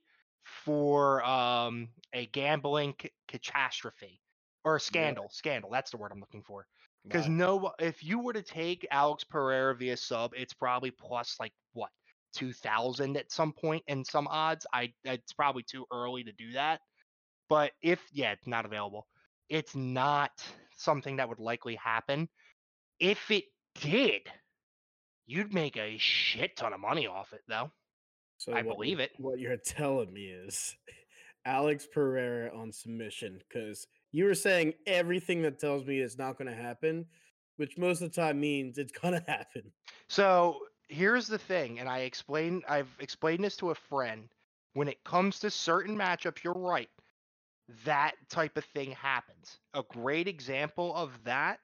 [0.64, 4.20] for um, a gambling c- catastrophe
[4.64, 5.24] or a scandal.
[5.24, 5.32] Yeah.
[5.32, 5.70] Scandal.
[5.70, 6.66] That's the word I'm looking for.
[7.04, 11.52] Because no, if you were to take Alex Pereira via sub, it's probably plus like
[11.72, 11.88] what
[12.34, 14.66] two thousand at some point and some odds.
[14.72, 16.80] I it's probably too early to do that.
[17.48, 19.06] But if yeah, it's not available.
[19.48, 20.30] It's not
[20.76, 22.28] something that would likely happen.
[23.00, 23.44] If it
[23.80, 24.22] did,
[25.26, 27.70] you'd make a shit ton of money off it though.
[28.40, 29.10] So I believe it.
[29.18, 30.74] What you're telling me is
[31.44, 36.48] Alex Pereira on submission because you were saying everything that tells me it's not going
[36.48, 37.04] to happen,
[37.58, 39.70] which most of the time means it's going to happen.
[40.08, 40.56] So
[40.88, 44.26] here's the thing, and I explained I've explained this to a friend.
[44.72, 46.88] When it comes to certain matchups, you're right.
[47.84, 49.58] That type of thing happens.
[49.74, 51.58] A great example of that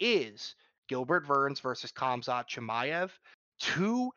[0.00, 0.54] is
[0.88, 3.10] Gilbert Burns versus Khamzat Chimaev.
[3.60, 4.10] Two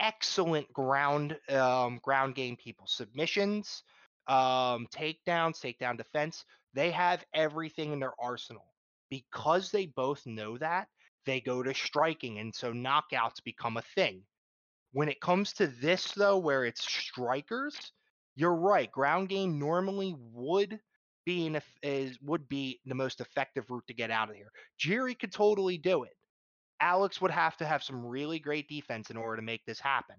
[0.00, 2.86] excellent ground um, ground game people.
[2.86, 3.82] Submissions,
[4.26, 6.44] um, takedowns, takedown defense.
[6.74, 8.64] They have everything in their arsenal.
[9.10, 10.86] Because they both know that,
[11.24, 14.22] they go to striking, and so knockouts become a thing.
[14.92, 17.92] When it comes to this, though, where it's strikers,
[18.36, 18.92] you're right.
[18.92, 20.78] Ground game normally would
[21.24, 24.50] be an, is would be the most effective route to get out of here.
[24.78, 26.17] Jerry could totally do it.
[26.80, 30.16] Alex would have to have some really great defense in order to make this happen.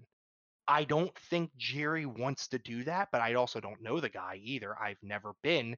[0.68, 4.40] I don't think Jerry wants to do that, but I also don't know the guy
[4.44, 4.76] either.
[4.80, 5.76] I've never been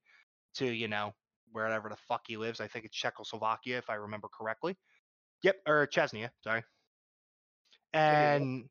[0.56, 1.14] to, you know,
[1.54, 2.60] wherever the fuck he lives.
[2.60, 4.76] I think it's Czechoslovakia, if I remember correctly.
[5.44, 6.64] Yep, or Chechnya, sorry.
[7.94, 8.66] And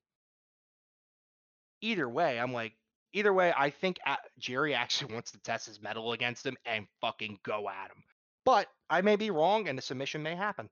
[1.81, 2.75] either way, I'm like,
[3.13, 3.99] either way, I think
[4.39, 8.03] Jerry actually wants to test his mettle against him and fucking go at him.
[8.45, 10.69] But I may be wrong, and the submission may happen.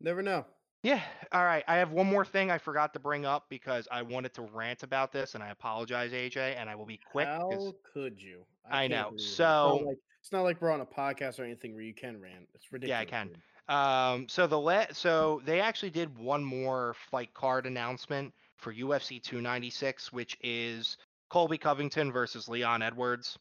[0.00, 0.44] Never know.
[0.82, 1.00] Yeah.
[1.32, 1.64] All right.
[1.66, 4.82] I have one more thing I forgot to bring up because I wanted to rant
[4.82, 7.26] about this, and I apologize, AJ, and I will be quick.
[7.26, 8.44] How could you?
[8.70, 9.12] I, I know.
[9.16, 11.94] So it's not, like, it's not, like, we're on a podcast or anything where you
[11.94, 12.48] can rant.
[12.54, 12.90] It's ridiculous.
[12.90, 13.30] Yeah, I can.
[13.66, 14.28] Um.
[14.28, 20.12] So the let so they actually did one more fight card announcement for UFC 296,
[20.12, 20.98] which is
[21.30, 23.38] Colby Covington versus Leon Edwards.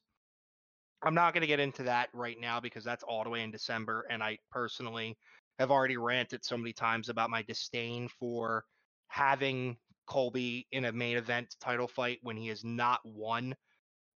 [1.04, 3.52] I'm not going to get into that right now because that's all the way in
[3.52, 5.18] December, and I personally
[5.60, 8.66] have already ranted so many times about my disdain for
[9.08, 13.56] having Colby in a main event title fight when he has not won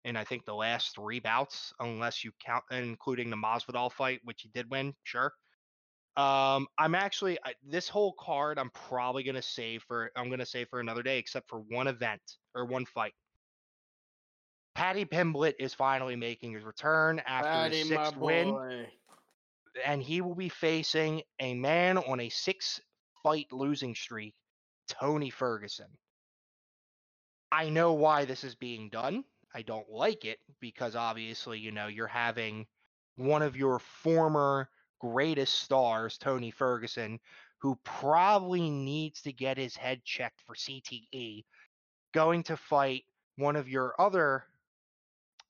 [0.04, 4.42] in I think the last three bouts, unless you count including the Masvidal fight, which
[4.42, 5.32] he did win, sure.
[6.16, 8.58] Um, I'm actually I, this whole card.
[8.58, 10.10] I'm probably gonna save for.
[10.16, 12.22] I'm gonna save for another day, except for one event
[12.54, 13.12] or one fight.
[14.74, 18.86] Paddy Pimblett is finally making his return after Paddy, his sixth win.
[19.84, 24.34] And he will be facing a man on a six-fight losing streak,
[24.88, 25.88] Tony Ferguson.
[27.50, 29.24] I know why this is being done.
[29.54, 32.66] I don't like it because obviously, you know, you're having
[33.16, 34.68] one of your former
[35.00, 37.18] greatest stars, Tony Ferguson,
[37.58, 41.44] who probably needs to get his head checked for CTE,
[42.12, 43.04] going to fight
[43.36, 44.44] one of your other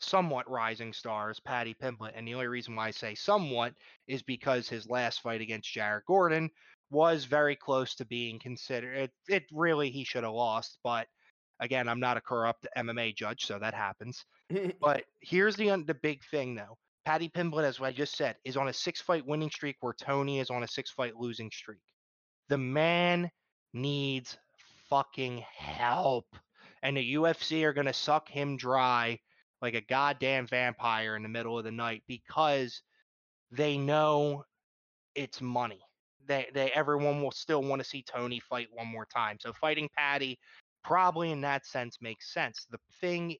[0.01, 2.13] somewhat rising stars, Paddy Pimblett.
[2.15, 3.75] And the only reason why I say somewhat
[4.07, 6.51] is because his last fight against Jared Gordon
[6.91, 8.97] was very close to being considered.
[8.97, 10.79] It, it really, he should have lost.
[10.83, 11.07] But
[11.61, 14.25] again, I'm not a corrupt MMA judge, so that happens.
[14.81, 16.79] But here's the the big thing though.
[17.05, 20.41] Paddy Pimblett, as I just said, is on a six fight winning streak where Tony
[20.41, 21.83] is on a six fight losing streak.
[22.49, 23.31] The man
[23.75, 24.39] needs
[24.89, 26.27] fucking help.
[26.83, 29.19] And the UFC are gonna suck him dry
[29.63, 32.83] like a goddamn vampire in the middle of the night because
[33.51, 34.45] they know
[35.15, 35.81] it's money.
[36.27, 39.39] They they everyone will still want to see Tony fight one more time.
[39.41, 40.39] So fighting Paddy
[40.85, 42.67] probably in that sense makes sense.
[42.71, 43.37] The thing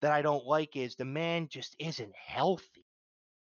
[0.00, 2.84] that I don't like is the man just isn't healthy.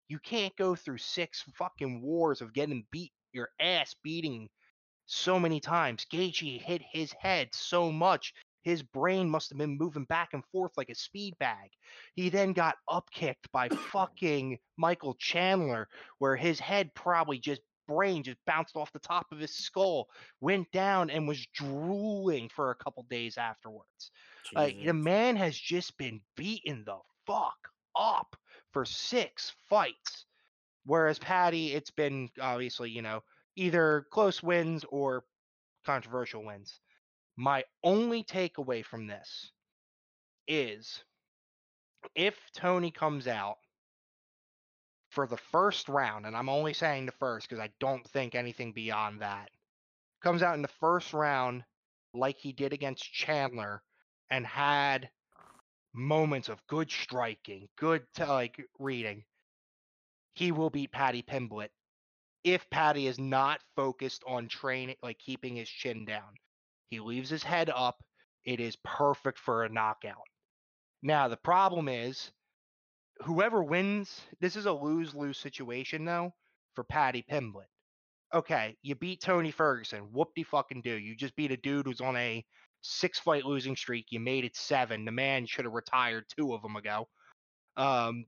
[0.09, 4.49] You can't go through six fucking wars of getting beat your ass beating
[5.07, 6.07] so many times.
[6.13, 8.35] Gaethje hit his head so much.
[8.63, 11.71] His brain must have been moving back and forth like a speed bag.
[12.15, 18.39] He then got upkicked by fucking Michael Chandler, where his head probably just brain just
[18.47, 20.09] bounced off the top of his skull,
[20.41, 24.11] went down, and was drooling for a couple days afterwards.
[24.55, 28.37] Like the man has just been beaten the fuck up
[28.73, 30.27] for six fights.
[30.85, 33.23] Whereas Paddy, it's been obviously, you know,
[33.57, 35.25] either close wins or
[35.85, 36.81] controversial wins.
[37.37, 39.51] My only takeaway from this
[40.47, 41.03] is
[42.15, 43.57] if Tony comes out
[45.11, 48.73] for the first round, and I'm only saying the first because I don't think anything
[48.73, 49.51] beyond that,
[50.23, 51.65] comes out in the first round
[52.15, 53.83] like he did against Chandler
[54.31, 55.11] and had
[55.95, 59.25] moments of good striking, good t- like reading,
[60.35, 61.71] he will beat Paddy Pimblett
[62.45, 66.35] if Paddy is not focused on training, like keeping his chin down.
[66.93, 68.05] He leaves his head up.
[68.45, 70.29] It is perfect for a knockout.
[71.03, 72.31] Now, the problem is
[73.23, 76.35] whoever wins, this is a lose lose situation, though,
[76.75, 77.71] for Paddy Pimblett.
[78.35, 80.01] Okay, you beat Tony Ferguson.
[80.13, 80.93] Whoop de fucking do.
[80.93, 82.45] You just beat a dude who's on a
[82.83, 84.09] six fight losing streak.
[84.11, 85.07] You made it seven.
[85.07, 87.09] The man should have retired two of them ago.
[87.79, 88.27] Um,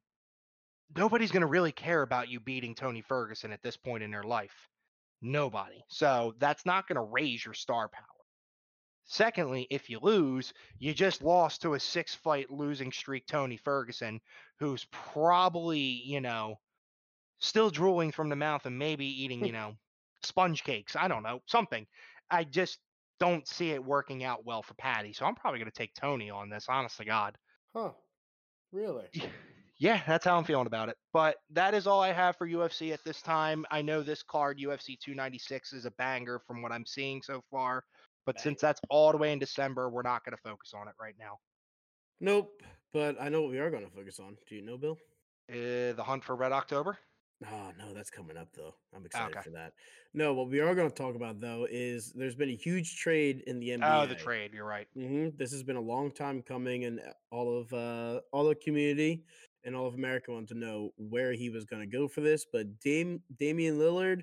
[0.96, 4.24] nobody's going to really care about you beating Tony Ferguson at this point in their
[4.24, 4.70] life.
[5.20, 5.84] Nobody.
[5.88, 8.13] So that's not going to raise your star power.
[9.06, 14.20] Secondly, if you lose, you just lost to a six fight losing streak Tony Ferguson,
[14.58, 16.58] who's probably, you know,
[17.38, 19.76] still drooling from the mouth and maybe eating, you know,
[20.22, 20.96] sponge cakes.
[20.96, 21.86] I don't know, something.
[22.30, 22.78] I just
[23.20, 25.12] don't see it working out well for Paddy.
[25.12, 27.36] So I'm probably going to take Tony on this, honest to God.
[27.74, 27.90] Huh.
[28.72, 29.06] Really?
[29.78, 30.96] Yeah, that's how I'm feeling about it.
[31.12, 33.66] But that is all I have for UFC at this time.
[33.70, 37.84] I know this card, UFC 296, is a banger from what I'm seeing so far.
[38.26, 40.94] But since that's all the way in December, we're not going to focus on it
[41.00, 41.38] right now.
[42.20, 42.62] Nope.
[42.92, 44.36] But I know what we are going to focus on.
[44.48, 44.98] Do you know, Bill?
[45.50, 46.98] Uh, the Hunt for Red October?
[47.50, 48.74] Oh no, that's coming up though.
[48.94, 49.40] I'm excited Okay.
[49.42, 49.72] for that.
[50.14, 53.42] No, what we are going to talk about though is there's been a huge trade
[53.46, 54.04] in the NBA.
[54.04, 54.54] Oh, the trade.
[54.54, 54.86] You're right.
[54.94, 59.24] hmm This has been a long time coming, and all of uh, all the community
[59.64, 62.46] and all of America wanted to know where he was going to go for this.
[62.50, 64.22] But Dame Damian Lillard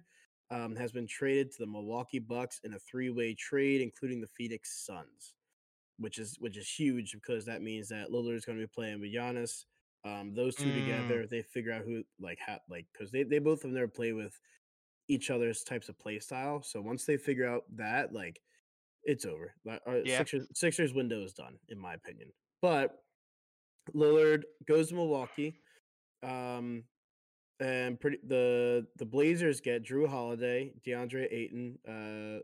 [0.52, 4.28] um, has been traded to the Milwaukee Bucks in a three way trade, including the
[4.28, 5.34] Phoenix Suns,
[5.98, 9.00] which is which is huge because that means that Lillard is going to be playing
[9.02, 9.66] with Giannis.
[10.04, 10.74] Um, those two Mm.
[10.86, 13.76] together, they figure out who like ha- like because they they both of them have
[13.82, 14.40] never played with
[15.08, 16.62] each other's types of play style.
[16.64, 18.42] So once they figure out that, like,
[19.04, 19.54] it's over.
[19.68, 20.20] Uh, Yeah.
[20.20, 22.32] Sixers, Sixers window is done, in my opinion.
[22.62, 23.04] But
[23.94, 25.60] Lillard goes to Milwaukee,
[26.24, 26.84] um,
[27.62, 32.42] and pretty the the Blazers get Jrue Holiday, DeAndre Ayton, uh,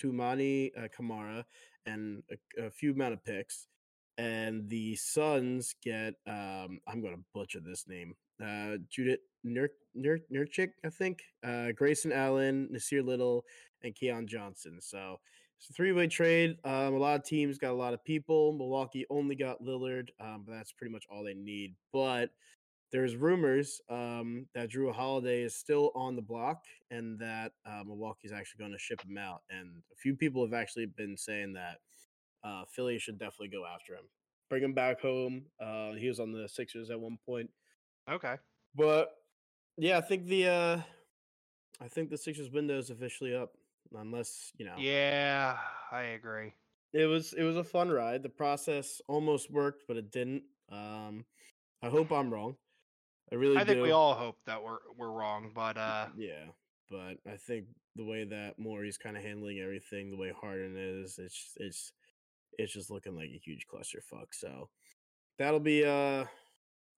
[0.00, 1.44] Toumani uh, Camara,
[1.86, 3.68] and a, a few amount of picks.
[4.16, 8.14] And the Suns get um, I'm going to butcher this name.
[8.42, 11.20] Uh, Judith Nur- Nur- Nurchik, I think.
[11.46, 13.44] Uh, Grayson Allen, Nassir Little,
[13.82, 14.78] and Keon Johnson.
[14.80, 15.20] So
[15.58, 16.56] it's a three way trade.
[16.64, 18.52] Um, a lot of teams got a lot of people.
[18.52, 21.74] Milwaukee only got Lillard, um, but that's pretty much all they need.
[21.92, 22.30] But
[22.90, 28.32] there's rumors um, that Jrue Holiday is still on the block and that uh, Milwaukee's
[28.32, 29.42] actually going to ship him out.
[29.50, 31.78] And a few people have actually been saying that
[32.44, 34.04] uh, Philly should definitely go after him,
[34.48, 35.42] bring him back home.
[35.60, 37.50] Uh, he was on the Sixers at one point,
[38.10, 38.36] Okay.
[38.74, 39.16] but
[39.76, 40.80] yeah, I think the uh,
[41.80, 43.52] I think the Sixers window is officially up,
[43.94, 44.74] unless you know.
[44.78, 45.56] Yeah,
[45.92, 46.54] I agree.
[46.92, 48.22] It was it was a fun ride.
[48.22, 50.42] The process almost worked, but it didn't.
[50.72, 51.24] Um,
[51.82, 52.56] I hope I'm wrong.
[53.32, 53.82] I really I think do.
[53.82, 56.46] we all hope that we're we're wrong, but uh, Yeah,
[56.90, 61.18] but I think the way that Morey's kind of handling everything, the way Harden is,
[61.18, 61.92] it's it's
[62.58, 64.28] it's just looking like a huge clusterfuck.
[64.32, 64.68] So
[65.38, 66.24] that'll be uh,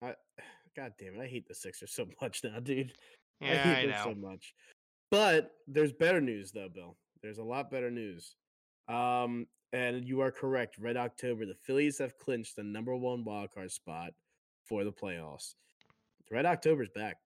[0.03, 0.14] I
[0.77, 2.93] God damn it, I hate the Sixers so much now, dude.
[3.41, 4.55] I yeah, hate I them so much.
[5.11, 6.97] But there's better news though, Bill.
[7.23, 8.37] There's a lot better news.
[8.88, 10.79] Um, and you are correct.
[10.79, 14.12] Red October, the Phillies have clinched the number one wild card spot
[14.64, 15.55] for the playoffs.
[16.31, 17.17] Red October's back.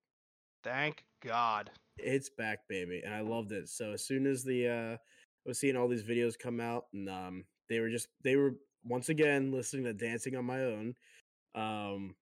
[0.65, 1.71] Thank God.
[1.99, 3.69] It's back, baby, and I loved it.
[3.69, 4.99] So as soon as the uh, I
[5.49, 9.09] was seeing all these videos come out, and um, they were just they were once
[9.09, 10.95] again listening to Dancing on My Own,
[11.55, 12.15] um,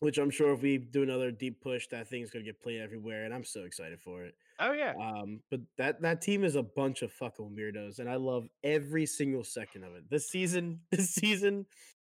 [0.00, 3.24] which I'm sure if we do another deep push, that thing's gonna get played everywhere,
[3.24, 4.34] and I'm so excited for it.
[4.60, 4.92] Oh yeah.
[5.00, 9.06] Um, but that that team is a bunch of fucking weirdos, and I love every
[9.06, 10.04] single second of it.
[10.10, 11.66] This season, this season,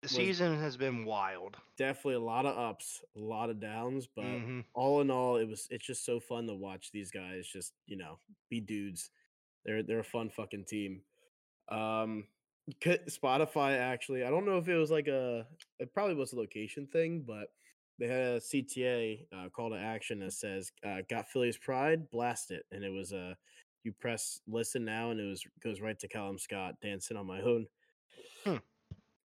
[0.04, 1.56] The season has been wild.
[1.76, 5.46] definitely a lot of ups, a lot of downs, but hmm all in all, it
[5.48, 9.10] was it's just so fun to watch these guys just you know be dudes.
[9.64, 11.02] They're they're a fun fucking team.
[11.68, 12.28] Um,
[12.82, 15.46] Spotify actually, I don't know if it was like a
[15.78, 17.48] it probably was a location thing, but
[17.98, 22.50] they had a CTA uh, call to action that says uh, "Got Phillies pride, blast
[22.50, 23.34] it," and it was a uh,
[23.84, 27.42] you press listen now, and it was goes right to Callum Scott dancing on my
[27.42, 27.66] own.
[28.44, 28.56] Hmm.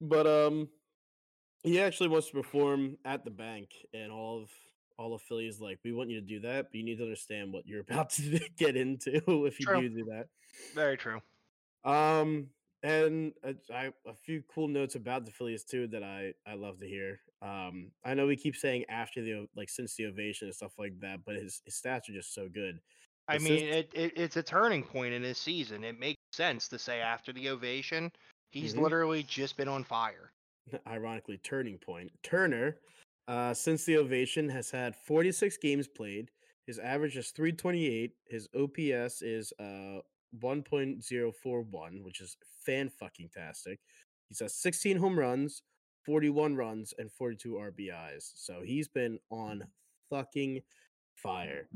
[0.01, 0.69] But um,
[1.63, 4.51] he actually wants to perform at the bank, and all of
[4.97, 7.53] all of Philly's like, we want you to do that, but you need to understand
[7.53, 9.81] what you're about to get into if you True.
[9.81, 10.27] do do that.
[10.73, 11.21] Very true.
[11.83, 12.49] Um,
[12.83, 16.79] and a, I, a few cool notes about the Phillies too that I I love
[16.79, 17.21] to hear.
[17.41, 20.99] Um, I know we keep saying after the like since the ovation and stuff like
[21.01, 22.81] that, but his, his stats are just so good.
[23.27, 25.83] I This mean, is- it, it it's a turning point in his season.
[25.83, 28.11] It makes sense to say after the ovation,
[28.51, 28.81] he's Mhm.
[28.81, 30.31] literally just been on fire.
[30.87, 32.11] ironically turning point.
[32.23, 32.79] Turner,
[33.27, 36.29] uh, since the ovation, has had 46 games played.
[36.65, 38.13] His average is 328.
[38.25, 40.01] His OPS is uh
[40.41, 43.79] 1.041, which is fan fucking tastic.
[44.27, 45.61] He's has 16 home runs,
[46.05, 48.33] 41 runs, and 42 RBIs.
[48.35, 49.63] So he's been on
[50.09, 50.61] fucking
[51.15, 51.69] fire.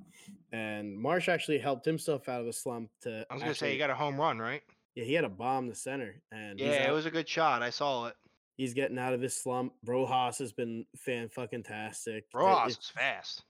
[0.52, 3.72] And Marsh actually helped himself out of a slump to I was gonna say actually-
[3.72, 4.64] he got a home run, right?
[4.96, 7.62] Yeah, he had a bomb to center and Yeah, it was a good shot.
[7.62, 8.16] I saw it.
[8.58, 9.74] He's getting out of his slump.
[9.86, 12.26] Rojas has been fan fucking tastic.
[12.34, 13.44] Rojas is fast.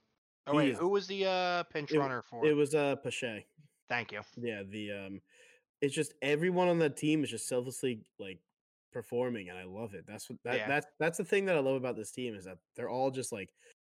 [0.46, 2.44] Oh wait, is- who was the uh, pinch it- runner for?
[2.46, 3.44] It was uh Pache.
[3.88, 4.20] Thank you.
[4.40, 5.20] Yeah, the um
[5.80, 8.38] it's just everyone on that team is just selflessly like
[8.92, 10.04] performing and I love it.
[10.06, 10.68] That's what that, Yeah.
[10.68, 13.32] that's that's the thing that I love about this team is that they're all just
[13.32, 13.50] like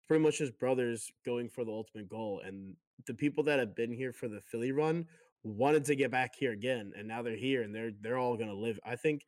[0.06, 2.74] pretty much just brothers going for the ultimate goal and
[3.06, 5.06] the people that have been here for the Philly run
[5.48, 8.48] wanted to get back here again and now they're here and they're they're all going
[8.48, 8.78] to live.
[8.84, 9.26] I think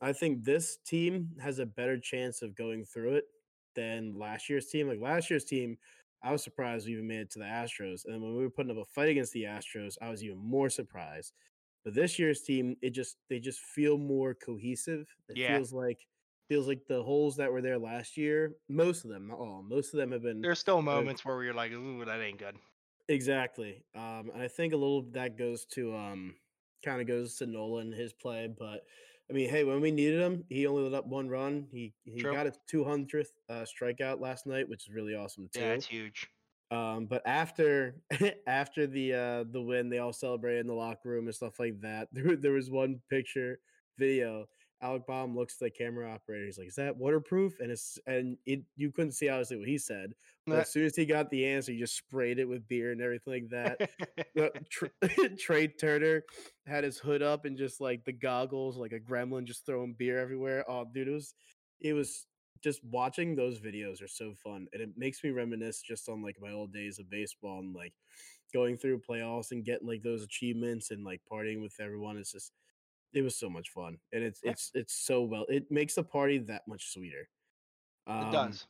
[0.00, 3.24] I think this team has a better chance of going through it
[3.74, 4.88] than last year's team.
[4.88, 5.78] Like last year's team,
[6.22, 8.04] I was surprised we even made it to the Astros.
[8.04, 10.70] And when we were putting up a fight against the Astros, I was even more
[10.70, 11.34] surprised.
[11.84, 15.14] But this year's team, it just they just feel more cohesive.
[15.28, 15.40] It Yeah.
[15.40, 16.06] feels like
[16.48, 19.94] feels like the holes that were there last year, most of them, not all, most
[19.94, 22.58] of them have been There's still moments where we are like, ooh, that ain't good.
[23.10, 23.84] Exactly.
[23.94, 26.36] Um, and I think a little of that goes to um
[26.84, 28.84] kind of goes to Nolan his play, but
[29.28, 31.68] I mean, hey, when we needed him, he only let up one run.
[31.72, 32.28] He he True.
[32.28, 35.64] got his 200th uh, strikeout last night, which is really awesome too.
[35.64, 36.28] Yeah, it's huge.
[36.70, 38.02] Um, but after
[38.46, 41.80] after the uh the win, they all celebrated in the locker room and stuff like
[41.82, 42.08] that.
[42.14, 43.60] There, there was one picture
[43.98, 44.46] video.
[44.82, 46.46] Alec Bohm looks to the camera operator.
[46.46, 49.78] He's like, "Is that waterproof?" And it's and it you couldn't see obviously what he
[49.78, 50.14] said,
[50.46, 53.00] but as soon as he got the answer, he just sprayed it with beer and
[53.00, 53.90] everything like that.
[54.70, 54.86] Tr-
[55.38, 56.24] Trea Turner
[56.66, 60.18] had his hood up and just like the goggles, like a gremlin, just throwing beer
[60.18, 60.64] everywhere.
[60.68, 61.34] Oh, dude, it was
[61.80, 62.26] it was
[62.62, 66.36] just watching those videos are so fun, and it makes me reminisce just on like
[66.40, 67.92] my old days of baseball and like
[68.52, 72.16] going through playoffs and getting like those achievements and like partying with everyone.
[72.16, 72.52] It's just
[73.12, 74.52] it was so much fun, and it's Yeah.
[74.52, 75.46] it's it's so well.
[75.48, 77.28] It makes the party that much sweeter.
[78.20, 78.66] it Um, does.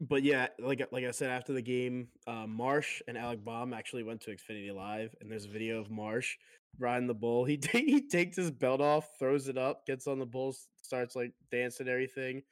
[0.00, 4.02] but yeah, like like I said after the game, uh, Marsh and Alec Bohm actually
[4.02, 6.36] went to Xfinity Live, and there's a video of Marsh
[6.78, 7.44] riding the bull.
[7.44, 11.16] He ta- he takes his belt off, throws it up, gets on the bull, starts
[11.16, 12.42] like dancing everything,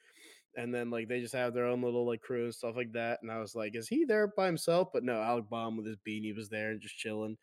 [0.56, 3.20] and then like they just have their own little like crew and stuff like that.
[3.22, 4.90] And I was like, is he there by himself?
[4.92, 7.38] But no, Alec Bohm with his beanie was there and just chilling.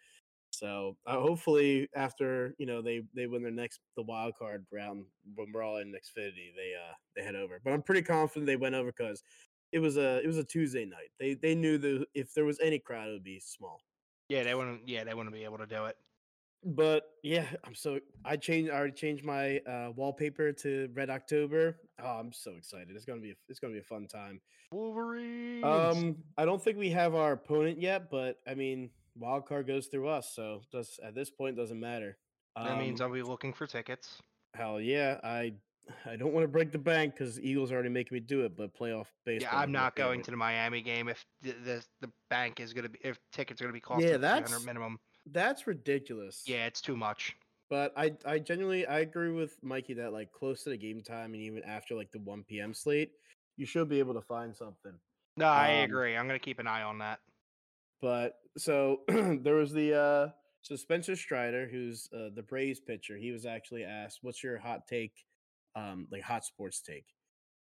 [0.58, 5.06] So uh, hopefully after you know they they win their next the wild card round
[5.36, 7.60] when we're all in Xfinity, they uh they head over.
[7.64, 9.24] But I'm pretty confident they went over because
[9.72, 11.12] it was a it was a Tuesday night.
[11.20, 13.82] They they knew that if there was any crowd, it would be small.
[14.30, 14.88] Yeah, they wouldn't.
[14.88, 15.98] Yeah, they wouldn't be able to do it.
[16.64, 18.72] But yeah, I'm so I changed.
[18.72, 21.78] I already changed my uh, wallpaper to Red October.
[22.02, 22.96] Oh, I'm so excited!
[22.96, 24.42] It's gonna be a, it's gonna be a fun time.
[24.72, 25.64] Wolverine.
[25.64, 29.88] Um, I don't think we have our opponent yet, but I mean, wild card goes
[29.88, 32.18] through us, so does at this point doesn't matter.
[32.56, 34.22] that means Um, I'll be looking for tickets.
[34.54, 35.54] hell yeah, I
[36.06, 38.74] I don't want to break the bank because Eagles already making me do it, but
[38.74, 39.52] playoff baseball.
[39.54, 40.26] Yeah, I'm not going favorite.
[40.26, 43.66] to the Miami game if the the, the bank is gonna be if tickets are
[43.66, 45.00] gonna be costing Yeah, that's- minimum.
[45.32, 46.44] That's ridiculous.
[46.46, 47.36] Yeah, it's too much.
[47.68, 51.34] But I I genuinely I agree with Mikey that like close to the game time
[51.34, 52.76] and even after like the 1 p.m.
[52.76, 53.12] slate,
[53.58, 54.94] you should be able to find something.
[55.36, 56.16] No, I Um, agree.
[56.16, 57.20] I'm gonna keep an eye on that.
[58.02, 60.30] But so there was the uh
[60.62, 64.88] so Spencer Strider, who's uh, the Braves pitcher, he was actually asked, "What's your hot
[64.88, 65.14] take,
[65.76, 67.06] um, like hot sports take?"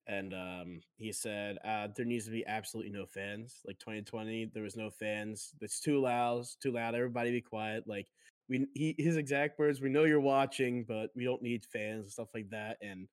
[0.07, 3.61] And um, he said, uh, "There needs to be absolutely no fans.
[3.67, 5.53] Like 2020, there was no fans.
[5.61, 6.39] It's too loud.
[6.39, 6.95] It's too loud.
[6.95, 7.83] Everybody be quiet.
[7.87, 8.07] Like
[8.49, 12.11] we, he, his exact words, we know you're watching, but we don't need fans and
[12.11, 13.07] stuff like that." And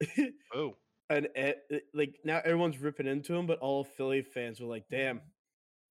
[0.54, 0.76] Oh,
[1.10, 4.84] and eh, eh, like now everyone's ripping into him, but all Philly fans were like,
[4.90, 5.20] "Damn,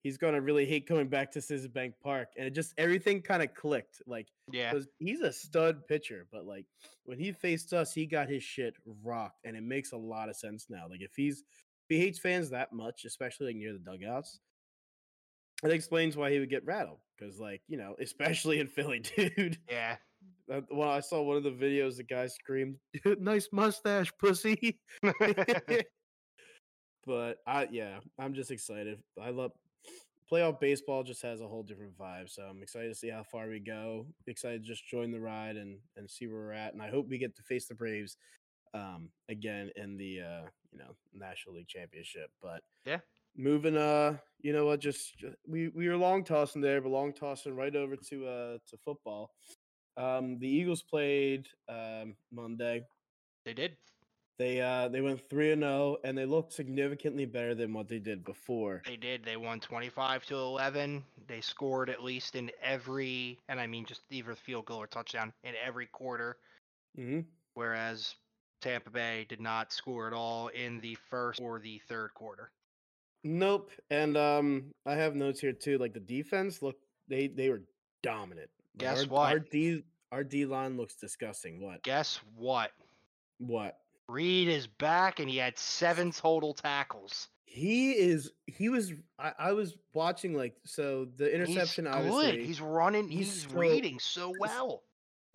[0.03, 3.42] he's gonna really hate coming back to Citizens Bank Park," and it just everything kind
[3.42, 4.03] of clicked.
[4.07, 6.66] Like, yeah, he's a stud pitcher, but like
[7.05, 10.36] when he faced us, he got his shit rocked, and it makes a lot of
[10.36, 10.86] sense now.
[10.88, 14.40] Like if he's if he hates fans that much, especially like near the dugouts,
[15.64, 17.01] it explains why he would get rattled.
[17.18, 19.59] Because like you know, especially in Philly, dude.
[19.68, 19.96] Yeah.
[20.53, 21.96] Uh, well, I saw one of the videos.
[21.96, 22.76] The guy screamed,
[23.20, 24.80] "Nice mustache, pussy."
[27.07, 28.98] but I yeah, I'm just excited.
[29.20, 29.53] I love
[30.31, 31.03] playoff baseball.
[31.03, 32.28] Just has a whole different vibe.
[32.31, 34.07] So I'm excited to see how far we go.
[34.26, 36.72] Excited to just join the ride and and see where we're at.
[36.72, 38.16] And I hope we get to face the Braves
[38.72, 42.31] um again in the uh you know National League Championship.
[42.41, 42.99] But Yeah.
[43.37, 47.12] moving uh you know what just ju- we we were long tossing there but long
[47.12, 49.31] tossing right over to uh to football
[49.97, 52.83] um the eagles played um monday
[53.45, 53.76] they did.
[54.41, 57.99] They uh they went 3 and 0 and they looked significantly better than what they
[57.99, 59.22] did before They did.
[59.22, 61.05] They won 25 to 11.
[61.28, 65.32] They scored at least in every, and I mean just either field goal or touchdown
[65.45, 66.38] in every quarter.
[66.99, 67.20] Mm-hmm.
[67.55, 68.14] Whereas
[68.62, 72.51] Tampa Bay did not score at all in the first or the third quarter.
[73.24, 76.76] nope and um i have notes here too like the defense look
[77.09, 77.62] they they were
[78.03, 79.32] dominant Guess our, what?
[79.32, 79.82] our d
[80.12, 82.70] our d line looks disgusting what Guess what?
[83.38, 83.76] what
[84.11, 87.28] Reed is back and he had seven total tackles.
[87.44, 92.40] he is he was i, I was watching like so the interception he's obviously good.
[92.46, 93.08] He's running.
[93.08, 94.82] he's He's, reading so well.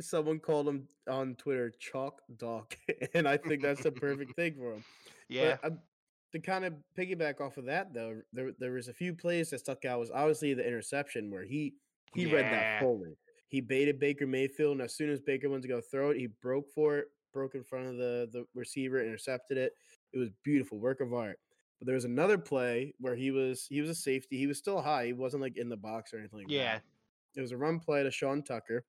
[0.02, 2.78] someone called him on Twitter chalk doc,
[3.14, 4.84] and I think that's the perfect thing for him.
[5.30, 5.58] Yeah.
[5.62, 5.74] But,
[6.32, 9.60] to kind of piggyback off of that, though, there there was a few plays that
[9.60, 10.00] stuck out.
[10.00, 11.76] Was obviously the interception where he
[12.14, 12.80] he read that Yeah.
[12.80, 13.18] fully.
[13.48, 16.28] He baited Baker Mayfield, and as soon as Baker went to go throw it, he
[16.28, 17.06] broke for it,
[17.36, 19.74] broke in front of the the receiver, intercepted it.
[20.14, 21.38] It was beautiful work of art.
[21.80, 24.38] But there was another play where he was he was a safety.
[24.38, 25.08] He was still high.
[25.08, 26.76] He wasn't like in the box or anything like Yeah.
[26.76, 26.84] that.
[27.36, 28.86] It was a run play to Sean Tucker.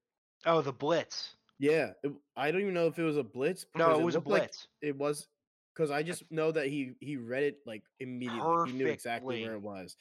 [0.46, 1.34] Oh, the blitz.
[1.58, 3.66] Yeah, it, I don't even know if it was a blitz.
[3.74, 4.68] No, it was a looked like blitz.
[4.82, 5.26] it was
[5.74, 8.70] because I just know that he he read it like immediately.
[8.70, 9.96] He knew exactly where it was.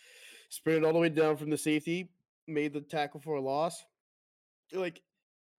[0.49, 2.11] Sprinted all the way down from the safety,
[2.47, 3.83] made the tackle for a loss.
[4.71, 5.01] Like,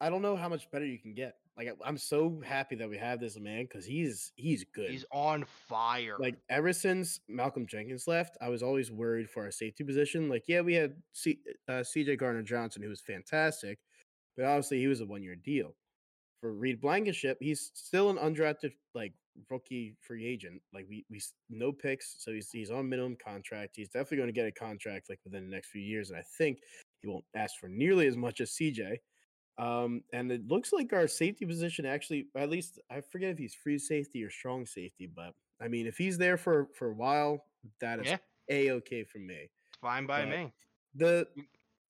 [0.01, 1.37] I don't know how much better you can get.
[1.57, 4.91] Like, I'm so happy that we have this man because he's he's good.
[4.91, 6.17] He's on fire.
[6.19, 10.29] like ever since Malcolm Jenkins left, I was always worried for our safety position.
[10.29, 11.39] Like, yeah, we had C,
[11.69, 12.17] uh, C.J.
[12.17, 13.79] Gardner Johnson, who was fantastic,
[14.37, 15.75] but obviously he was a one year deal.
[16.43, 19.15] For Reed Blankenship, he's still an undrafted like
[19.51, 20.61] rookie free agent.
[20.75, 23.77] Like we we no picks, so he's he's on minimum contract.
[23.77, 26.25] He's definitely going to get a contract like within the next few years, and I
[26.37, 26.59] think
[27.01, 28.99] he won't ask for nearly as much as CJ.
[29.59, 33.55] Um, and it looks like our safety position actually, at least I forget if he's
[33.55, 37.45] free safety or strong safety, but I mean, if he's there for for a while,
[37.81, 38.17] that is yeah,
[38.51, 39.49] a okay for me.
[39.81, 40.53] fine by but- me.
[40.95, 41.27] The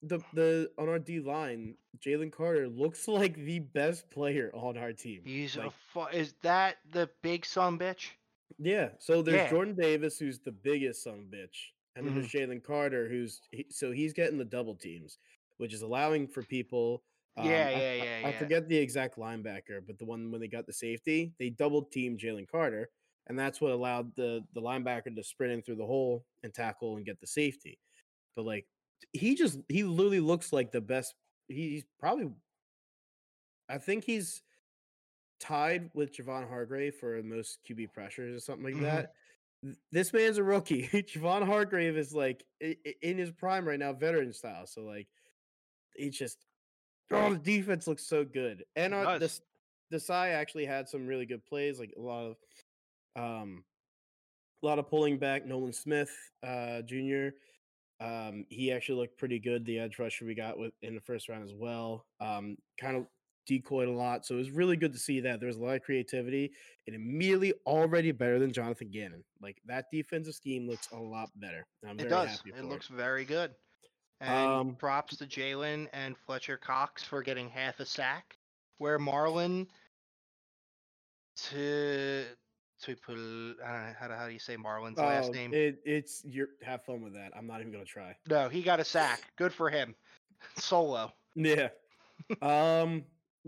[0.03, 4.93] the the on our D line, Jalen Carter looks like the best player on our
[4.93, 5.21] team.
[5.25, 8.11] He's like, a fu- Is that the big son bitch?
[8.59, 8.89] yeah.
[8.99, 9.49] So there's Yeah.
[9.49, 13.91] Jordan Davis, who's the biggest son bitch, and then there's Jalen Carter, who's he, so
[13.91, 15.17] he's getting the double teams,
[15.57, 17.03] which is allowing for people.
[17.37, 18.39] Yeah, I- yeah, I- yeah, I yeah.
[18.39, 22.19] forget the exact linebacker, but the one when they got the safety, they double teamed
[22.19, 22.89] Jalen Carter,
[23.27, 26.95] and that's what allowed the the linebacker to sprint in through the hole and tackle
[26.97, 27.77] and get the safety.
[28.35, 28.65] But like
[29.13, 31.13] he just he literally looks like the best.
[31.47, 32.29] He's probably,
[33.69, 34.41] I think he's
[35.39, 38.81] tied with Javon Hargrave for most QB pressures or something like Mhm.
[38.81, 39.13] that.
[39.91, 40.87] This man's a rookie.
[40.93, 44.65] Javon Hargrave is like i- i- in his prime right now, veteran style.
[44.67, 45.07] So like,
[45.95, 46.45] he's just
[47.11, 49.41] oh, the defense looks so good, and It this
[49.89, 52.35] the Psy actually had some really good plays, like a lot of
[53.15, 53.63] um,
[54.63, 55.45] a lot of pulling back.
[55.45, 56.11] Nolan Smith,
[56.45, 57.29] uh, Jr.
[57.99, 59.65] Um, he actually looked pretty good.
[59.65, 62.05] The edge rusher we got with in the first round as well.
[62.19, 63.07] Um, kind of
[63.47, 65.75] decoyed a lot, so it was really good to see that there was a lot
[65.75, 66.51] of creativity
[66.85, 69.23] and immediately already better than Jonathan Gannon.
[69.41, 71.65] Like that defensive scheme looks a lot better.
[71.83, 72.41] I'm It very does.
[72.45, 73.51] It looks very good.
[74.19, 78.35] And Um, props to Jalen and Fletcher Cox for getting half a sack,
[78.79, 79.67] where Marlon
[81.49, 82.25] to
[82.81, 83.15] to put
[83.63, 85.53] uh, how do how do you say Marlon's last Oh, name?
[85.53, 87.31] It, it's you have fun with that.
[87.35, 88.15] I'm not even gonna try.
[88.27, 89.21] no, he got a sack.
[89.35, 89.95] Good for him.
[90.57, 91.11] Solo.
[91.35, 91.69] Yeah.
[92.41, 93.03] um,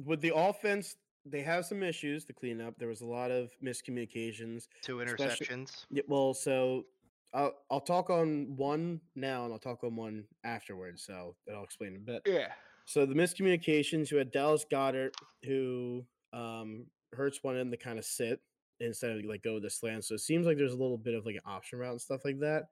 [0.06, 0.96] with the offense,
[1.26, 2.76] they have some issues to clean up.
[2.78, 4.68] There was a lot of miscommunications.
[4.82, 5.86] Two interceptions.
[5.90, 6.86] Yeah, well, so
[7.34, 11.04] I'll I'll talk on one now, and I'll talk on one afterwards.
[11.04, 12.22] So that I'll explain a bit.
[12.26, 12.52] Yeah.
[12.86, 14.12] So the miscommunications.
[14.12, 15.14] You had Dallas Goedert,
[15.44, 18.42] who um Hurts wanted to kind of sit
[18.80, 20.06] instead of like go with the slant.
[20.06, 22.22] So it seems like there's a little bit of like an option route and stuff
[22.26, 22.66] like that.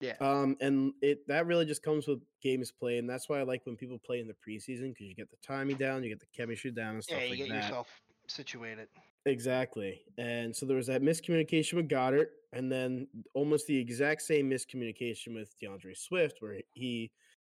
[0.00, 0.16] Yeah.
[0.20, 3.64] Um, and it that really just comes with games played, and that's why I like
[3.64, 6.26] when people play in the preseason because you get the timing down, you get the
[6.36, 7.62] chemistry down, and stuff Yeah, you like get that.
[7.62, 7.88] yourself
[8.26, 8.88] situated.
[9.26, 10.02] Exactly.
[10.18, 15.34] And so there was that miscommunication with Goedert, and then almost the exact same miscommunication
[15.34, 17.10] with D'Andre Swift, where he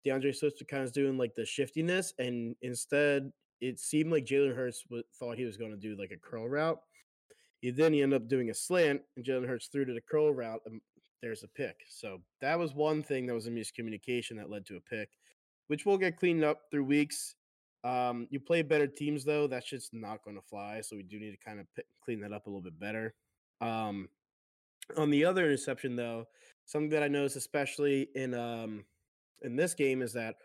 [0.04, 4.54] D'Andre Swift was kind of doing like the shiftiness, and instead it seemed like Jalen
[4.54, 6.78] Hurts w- thought he was going to do like a curl route.
[7.60, 10.32] He then he ended up doing a slant, and Jalen Hurts threw to the curl
[10.32, 10.80] route, and
[11.22, 11.80] there's a pick.
[11.88, 15.10] So that was one thing that was a miscommunication that led to a pick,
[15.68, 17.36] which will get cleaned up through weeks.
[17.86, 20.80] Um, you play better teams though, that's just not going to fly.
[20.80, 23.14] So we do need to kind of p- clean that up a little bit better.
[23.60, 24.08] Um,
[24.96, 26.26] on the other interception though,
[26.64, 28.84] something that I noticed, especially in um
[29.42, 30.36] in this game, is that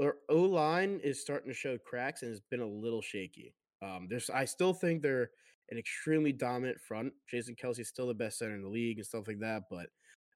[0.00, 3.54] our O line is starting to show cracks and has been a little shaky.
[3.82, 5.30] Um, there's I still think they're
[5.70, 7.12] an extremely dominant front.
[7.30, 9.86] Jason Kelce's still the best center in the league and stuff like that, but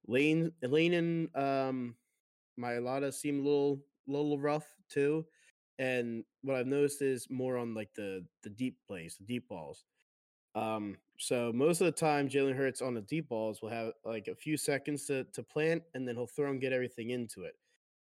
[0.07, 1.95] Lane Lane and um
[2.59, 5.27] Mailata seem a little little rough too.
[5.79, 9.85] And what I've noticed is more on like the the deep plays, the deep balls.
[10.55, 14.29] Um, so most of the time, Jalen Hurts on the deep balls will have like
[14.29, 17.57] a few seconds to to plant, and then he'll throw and get everything into it.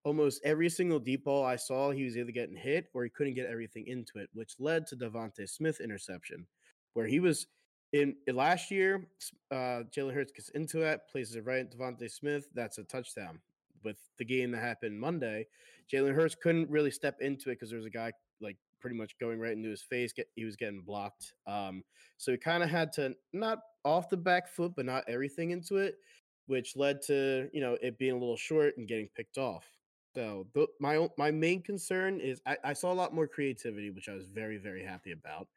[0.03, 3.33] Almost every single deep ball I saw, he was either getting hit or he couldn't
[3.35, 6.47] get everything into it, which led to DeVonta Smith interception,
[6.93, 7.47] where he was
[7.91, 9.07] in, in last year.
[9.51, 12.47] Uh, Jalen Hurts gets into it, places it right at DeVonta Smith.
[12.53, 13.39] That's a touchdown.
[13.83, 15.47] With the game that happened Monday,
[15.91, 19.17] Jalen Hurts couldn't really step into it because there was a guy like pretty much
[19.17, 20.13] going right into his face.
[20.13, 21.33] Get he was getting blocked.
[21.47, 21.83] Um,
[22.17, 25.77] so he kind of had to not off the back foot, but not everything into
[25.77, 25.97] it,
[26.45, 29.77] which led to you know it being a little short and getting picked off.
[30.15, 34.09] So the, my my main concern is I, I saw a lot more creativity, which
[34.09, 35.47] I was very very happy about.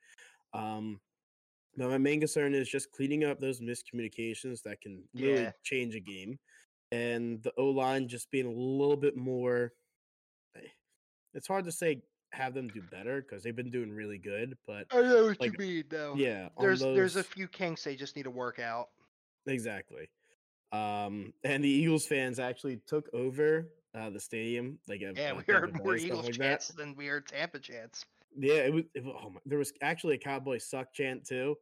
[0.54, 1.00] Um,
[1.76, 5.52] but my main concern is just cleaning up those miscommunications that can really Yeah.
[5.62, 6.38] change a game,
[6.93, 9.72] and the O line just being a little bit more.
[10.57, 10.61] eh,
[11.34, 14.86] It's hard to say have them do better because they've been doing really good, but
[14.90, 16.14] I know what Like, you mean, though.
[16.14, 18.90] yeah, There's there's a few kinks they just need to work out.
[19.47, 20.09] Exactly.
[20.70, 24.78] Um, and the Eagles fans actually took over uh, the stadium.
[24.88, 26.61] Like, Yeah, we heard more Eagles like that.
[26.61, 28.07] chants than we heard Tampa chants.
[28.34, 28.84] Yeah, it was.
[28.95, 31.57] It, oh my, there was actually a Cowboy suck chant too.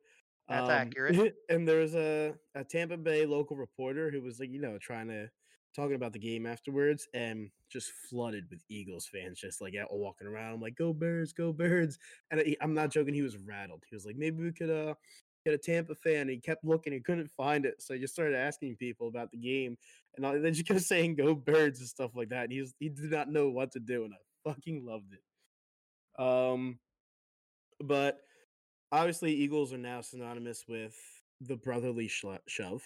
[0.51, 1.37] That's Um, accurate.
[1.49, 5.09] and there was a, a Tampa Bay local reporter who was like, you know, trying
[5.09, 5.31] to
[5.75, 10.27] talking about the game afterwards, and just flooded with Eagles fans, just like out walking
[10.27, 10.55] around.
[10.55, 11.99] I'm like, go Birds, go Birds!
[12.31, 13.15] And I, I'm not joking.
[13.15, 13.85] He was rattled.
[13.89, 14.95] He was like, maybe we could uh
[15.45, 16.23] get a Tampa fan.
[16.23, 19.31] And he kept looking, he couldn't find it, so he just started asking people about
[19.31, 19.79] the game,
[20.17, 22.45] and they just kept saying "Go Birds" and stuff like that.
[22.45, 24.19] And he was he did not know what to do, and I
[24.51, 25.23] fucking loved it.
[26.23, 26.81] Um,
[27.81, 28.21] but
[28.93, 30.97] obviously, Eagles are now synonymous with
[31.41, 32.83] the brotherly shove,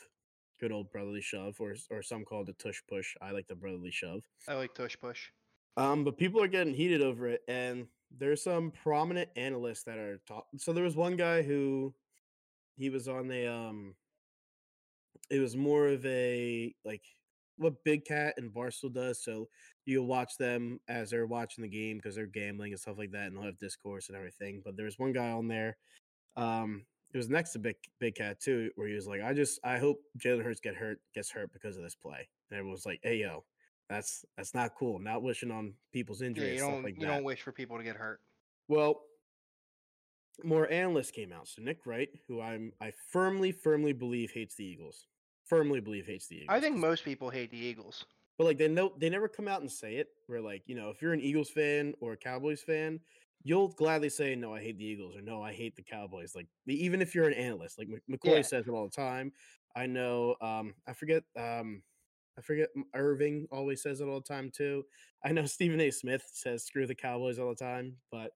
[0.60, 3.14] good old brotherly shove, or or some call it the tush push.
[3.20, 4.24] I like the brotherly shove.
[4.48, 5.30] I like tush push.
[5.76, 7.86] Um, but people are getting heated over it, and
[8.16, 10.46] there's some prominent analysts that are talk.
[10.58, 11.94] So there was one guy who
[12.76, 13.94] he was on a um,
[15.30, 17.02] it was more of a like
[17.56, 19.22] what Big Cat and Barstool does.
[19.22, 19.48] So
[19.84, 23.26] you'll watch them as they're watching the game because they're gambling and stuff like that,
[23.28, 24.62] and they'll have discourse and everything.
[24.64, 25.78] But there was one guy on there.
[26.36, 29.60] Um, it was next to Big Big Cat too, where he was like, "I just
[29.64, 32.86] I hope Jalen Hurts get hurt gets hurt because of this play." And everyone was
[32.86, 33.46] like, "Hey yo,
[33.88, 34.98] that's that's not cool.
[34.98, 37.52] Not wishing on people's Yeah, injuries you stuff don't like you that." don't wish for
[37.52, 38.20] people to get hurt.
[38.68, 39.06] Well,
[40.42, 41.48] more analysts came out.
[41.48, 45.08] So Nick Wright, who I'm I firmly firmly believe hates the Eagles,
[45.46, 46.56] firmly believe hates the Eagles.
[46.56, 48.04] I think most people hate the Eagles.
[48.38, 50.08] but like they know they never come out and say it.
[50.26, 53.00] Where like you know if you're an Eagles fan or a Cowboys fan,
[53.42, 56.34] you'll gladly say no, I hate the Eagles or no, I hate the Cowboys.
[56.34, 58.42] Like even if you're an analyst, like McCoy Yeah.
[58.42, 59.32] says it all the time.
[59.76, 60.36] I know.
[60.40, 61.22] Um, I forget.
[61.36, 61.82] Um,
[62.38, 62.68] I forget.
[62.94, 64.84] Irving always says it all the time too.
[65.24, 65.90] I know Stephen A.
[65.90, 68.32] Smith says screw the Cowboys all the time, but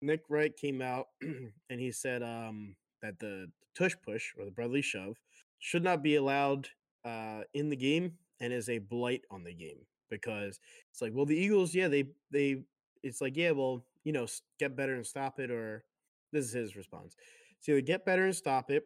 [0.00, 4.82] Nick Wright came out and he said um, that the tush push or the brotherly
[4.82, 5.16] shove
[5.62, 6.68] should not be allowed
[7.04, 9.78] uh, in the game and is a blight on the game
[10.10, 10.58] because
[10.90, 12.64] it's like, well, the Eagles, yeah, they they,
[13.04, 14.26] it's like, yeah, well, you know,
[14.58, 15.84] get better and stop it, or
[16.32, 17.14] this is his response.
[17.60, 18.82] So either get better and stop it,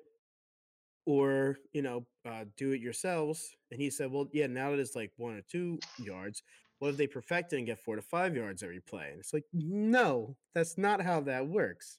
[1.06, 3.56] or you know, uh, do it yourselves.
[3.70, 6.42] And he said, well, yeah, now that it's like one or two yards,
[6.78, 9.08] what if they perfect it and get four to five yards every play?
[9.12, 11.98] And it's like, no, that's not how that works.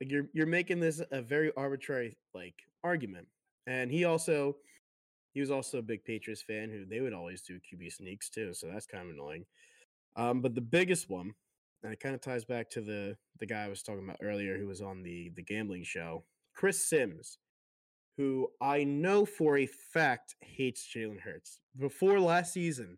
[0.00, 2.54] Like you're you're making this a very arbitrary like
[2.84, 3.26] argument.
[3.66, 4.56] And he also
[5.36, 8.54] he was also a big Patriots fan who they would always do QB sneaks too,
[8.54, 9.44] so that's kind of annoying.
[10.16, 11.34] Um, but the biggest one,
[11.82, 14.56] and it kind of ties back to the the guy I was talking about earlier
[14.56, 17.38] who was on the the gambling show, Chris Sims,
[18.16, 21.60] who I know for a fact hates Jalen Hurts.
[21.78, 22.96] Before last season,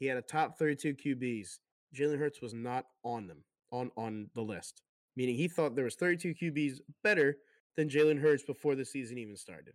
[0.00, 1.58] he had a top 32 QBs.
[1.94, 4.82] Jalen Hurts was not on them on on the list,
[5.16, 7.36] meaning he thought there was 32 QBs better
[7.76, 9.74] than Jalen Hurts before the season even started.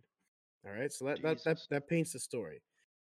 [0.66, 2.62] All right, so that that, that that paints the story.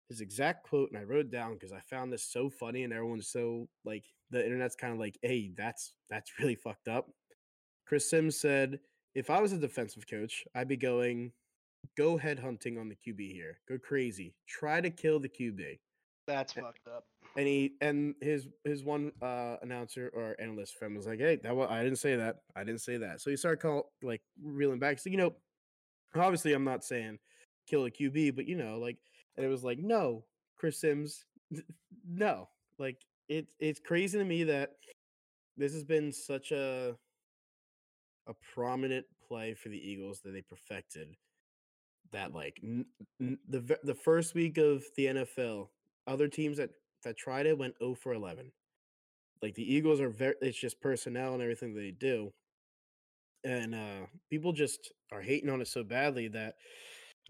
[0.09, 2.93] His exact quote, and I wrote it down because I found this so funny, and
[2.93, 7.11] everyone's so like the internet's kind of like, "Hey, that's that's really fucked up."
[7.87, 8.81] Chris Sims said,
[9.15, 11.33] "If I was a defensive coach, I'd be going,
[11.97, 15.81] go head hunting on the QB here, go crazy, try to kill the QB."
[16.27, 16.63] That's Yeah.
[16.63, 17.07] fucked up.
[17.37, 21.55] And he and his his one uh announcer or analyst friend was like, "Hey, that
[21.55, 22.37] was, I didn't say that.
[22.55, 24.99] I didn't say that." So he started call like reeling back.
[24.99, 25.35] So you know,
[26.15, 27.19] obviously I'm not saying
[27.67, 28.99] kill a QB, but you know, like,
[29.37, 30.25] and it was like, no,
[30.57, 31.25] Chris Sims,
[32.09, 32.49] no,
[32.79, 32.99] like
[33.29, 34.73] it's it's crazy to me that
[35.57, 36.97] this has been such a
[38.27, 41.09] a prominent play for the Eagles that they perfected.
[42.13, 42.87] That like n-
[43.21, 45.69] n- the the first week of the NFL,
[46.07, 46.71] other teams that
[47.03, 48.53] that tried it went 0 for 11.
[49.43, 52.33] Like the Eagles are very, it's just personnel and everything they do.
[53.43, 56.55] And uh people just are hating on it so badly that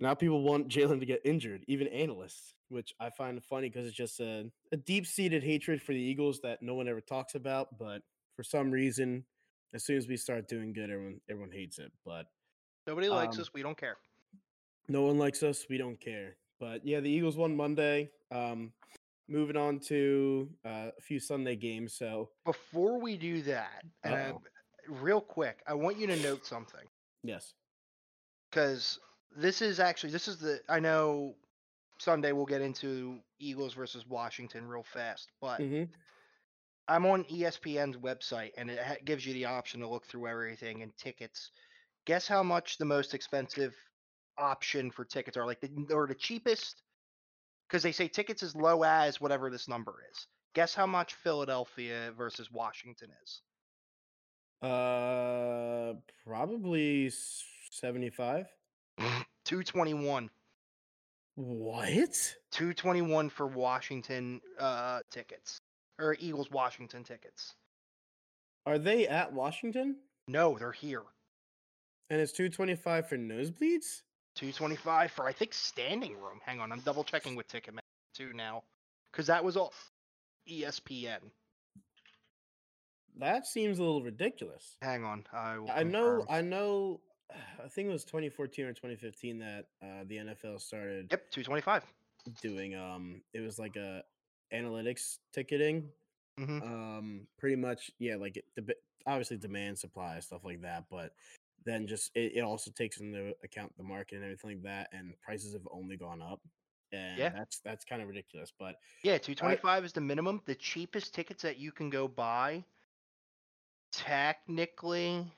[0.01, 3.97] now people want Jalen to get injured, even analysts, which I find funny because it's
[3.97, 7.79] just a, a deep seated hatred for the Eagles that no one ever talks about.
[7.79, 8.03] But
[8.37, 9.25] for some reason,
[9.73, 11.93] as soon as we start doing good, everyone everyone hates it.
[12.05, 12.27] But
[12.87, 13.51] Nobody likes Um, us.
[13.55, 13.97] We don't care.
[14.89, 15.67] no one likes us.
[15.71, 16.37] We don't care.
[16.61, 18.11] But yeah, the Eagles won Monday.
[18.31, 18.73] Um,
[19.29, 21.95] moving on to uh, a few Sunday games.
[21.95, 24.43] So Before we do that, Uh-oh.
[24.89, 26.85] real quick, I want you to note something
[27.23, 27.55] yes,
[28.51, 28.99] because
[29.37, 31.37] this is actually this is the I know
[31.99, 35.85] Sunday we'll get into Eagles versus Washington real fast, but hmm
[36.89, 40.83] I'm on ESPN's website and it ha- gives you the option to look through everything
[40.83, 41.51] and tickets.
[42.07, 43.75] Guess how much the most expensive
[44.39, 45.47] option for tickets are?
[45.47, 46.83] Like the or the cheapest
[47.69, 50.27] because they say tickets as low as whatever this number is.
[50.55, 53.43] Guess how much Philadelphia versus Washington is?
[54.63, 57.11] uh, probably
[57.71, 58.47] seventy-five.
[59.45, 60.31] 221.
[61.37, 62.35] What?
[62.53, 65.59] 221 for Washington uh tickets
[65.99, 67.55] or Eagles Washington tickets.
[68.67, 69.97] Are they at Washington?
[70.29, 71.03] No, they're here.
[72.11, 74.03] And it's two twenty-five for nosebleeds.
[74.37, 76.41] 225 for I think standing room.
[76.45, 77.81] Hang on, I'm double checking with Ticketmaster
[78.15, 78.63] too now
[79.13, 79.73] cuz that was all
[80.47, 81.21] E ESPN.
[83.19, 84.77] That seems a little ridiculous.
[84.83, 86.27] Hang on, I I know.
[86.29, 87.01] I know.
[87.65, 91.85] I think it was 2014 or 2015 that uh, the NFL started Yep, 225.
[92.43, 92.75] doing.
[92.75, 94.03] Um, it was like a
[94.53, 95.91] analytics ticketing.
[96.39, 96.63] Mhm.
[96.63, 98.17] Um, pretty much, yeah.
[98.17, 98.75] Like it, the
[99.07, 100.85] obviously demand, supply, stuff like that.
[100.91, 101.13] But
[101.65, 104.89] then just it, it also takes into account the market and everything like that.
[104.93, 106.41] And prices have only gone up,
[106.93, 107.31] and Yeah.
[107.31, 108.53] that's that's kind of ridiculous.
[108.59, 110.43] But Yeah, 225 is the minimum.
[110.45, 112.65] The cheapest tickets that you can go buy
[113.93, 115.33] technically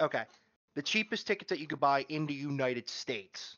[0.00, 0.22] Okay.
[0.76, 3.56] The cheapest tickets that you could buy in the United States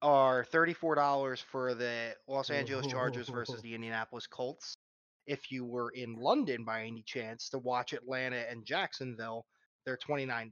[0.00, 4.76] are $34 for the Los Angeles Chargers versus the Indianapolis Colts.
[5.26, 9.46] If you were in London by any chance to watch Atlanta and Jacksonville,
[9.84, 10.48] they're $29.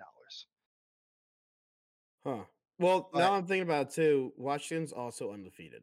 [2.24, 2.45] Huh.
[2.78, 4.32] Well, But- now I'm thinking about it too.
[4.36, 5.82] Washington's also undefeated,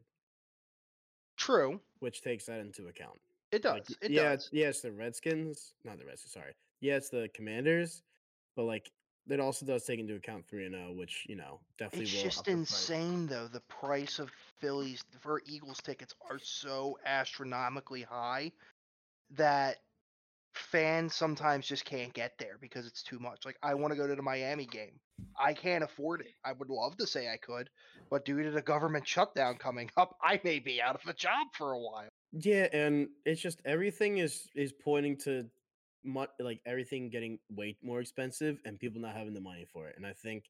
[1.36, 3.20] True, which takes that into account.
[3.52, 3.74] it does.
[3.90, 4.50] Like, it yeah, does.
[4.52, 6.34] yeah, yes, the Redskins, not the Redskins.
[6.34, 8.04] Sorry, yeah, the Commanders,
[8.56, 8.90] but like
[9.30, 12.24] it also does take into account three and zero, which you know definitely It's will
[12.24, 13.48] just insane though.
[13.48, 18.52] The price of Phillies for Eagles tickets are so astronomically high
[19.32, 19.78] that
[20.54, 23.46] fans sometimes just can't get there because it's too much.
[23.46, 25.00] Like I want to go to the Miami game.
[25.40, 26.34] I can't afford it.
[26.46, 27.70] I would love to say I could,
[28.10, 31.48] but due to the government shutdown coming up, I may be out of a job
[31.54, 32.10] for a while.
[32.34, 35.46] Yeah, and it's just everything is is pointing to
[36.04, 39.96] mu- like everything getting way more expensive and people not having the money for it.
[39.98, 40.46] And I think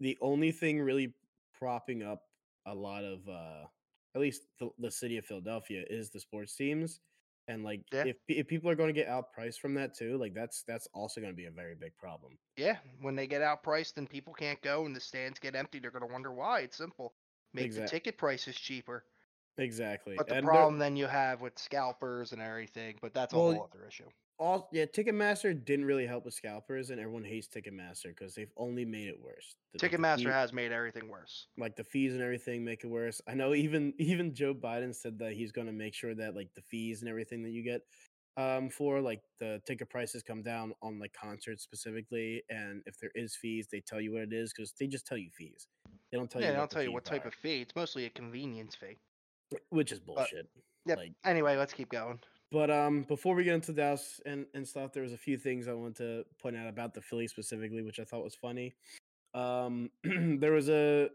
[0.00, 1.14] the only thing really
[1.58, 2.22] propping up
[2.66, 3.64] a lot of uh
[4.14, 7.00] at least the, the city of Philadelphia is the sports teams.
[7.48, 8.04] And like Yeah.
[8.06, 11.20] if if people are going to get outpriced from that too, like that's that's also
[11.20, 12.38] going to be a very big problem.
[12.56, 15.90] Yeah, when they get outpriced and people can't go and the stands get empty, they're
[15.90, 16.60] gonna wonder why.
[16.60, 17.14] It's simple.
[17.54, 19.04] Make Exact- the ticket prices cheaper.
[19.58, 20.18] Exactly.
[20.18, 23.40] But the And problem then you have with scalpers and everything, but that's a Well,
[23.40, 24.10] whole other issue.
[24.38, 28.84] all yeah, Ticketmaster didn't really help with scalpers, and everyone hates Ticketmaster because they've only
[28.84, 29.56] made it worse.
[29.72, 31.48] The- Ticketmaster has made everything worse.
[31.56, 33.20] like the fees and everything make it worse.
[33.26, 36.54] I know even even Joe Biden said that he's going to make sure that like
[36.54, 37.82] the fees and everything that you get
[38.36, 43.10] um for like the ticket prices come down on like concerts specifically and if there
[43.16, 45.68] is fees they tell you what it is cuz they just tell you fees.
[46.10, 47.60] They don't tell yeah, you they what don't tell you what type are, of fee.
[47.60, 48.98] It's mostly a convenience fee.
[49.70, 50.48] Which is bullshit.
[50.86, 50.98] Yep.
[50.98, 52.18] Like Anyway, let's keep going.
[52.50, 55.68] But um, before we get into Dallas and, and stuff, there was a few things
[55.68, 58.74] I wanted to point out about the Phillies specifically, which I thought was funny.
[59.34, 61.10] Um, there was a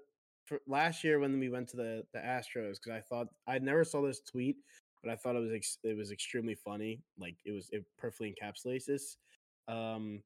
[0.46, 3.84] for last year when we went to the the Astros because I thought I never
[3.84, 4.58] saw this tweet,
[5.04, 7.02] but I thought it was ex- it was extremely funny.
[7.18, 9.18] Like it was it perfectly encapsulates this.
[9.68, 10.22] Um,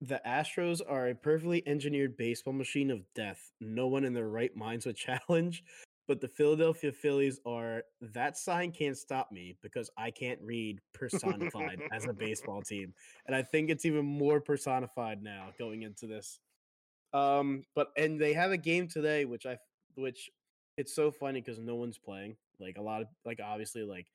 [0.00, 3.52] the Astros are a perfectly engineered baseball machine of death.
[3.60, 4.96] No one in their right minds would
[5.28, 5.62] challenge.
[6.08, 11.80] But the Philadelphia Phillies are that sign can't stop me because I can't read personified
[11.92, 12.92] as a baseball team.
[13.26, 16.40] And I think it's even more personified now going into this.
[17.12, 19.58] Um, but and they have a game today, which I
[19.94, 20.30] which
[20.76, 22.36] it's so funny because no one's playing.
[22.58, 24.06] Like a lot of like obviously like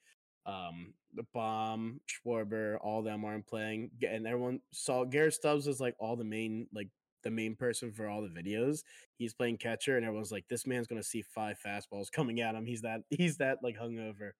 [0.46, 3.92] um the bomb, Schwarber, all them aren't playing.
[4.08, 6.90] And everyone saw Garrett Stubbs was like all the main like
[7.28, 8.84] the main person for all the videos.
[9.18, 12.66] He's playing catcher, and everyone's like, "This man's gonna see five fastballs coming at him.
[12.66, 14.32] He's that he's that like hungover."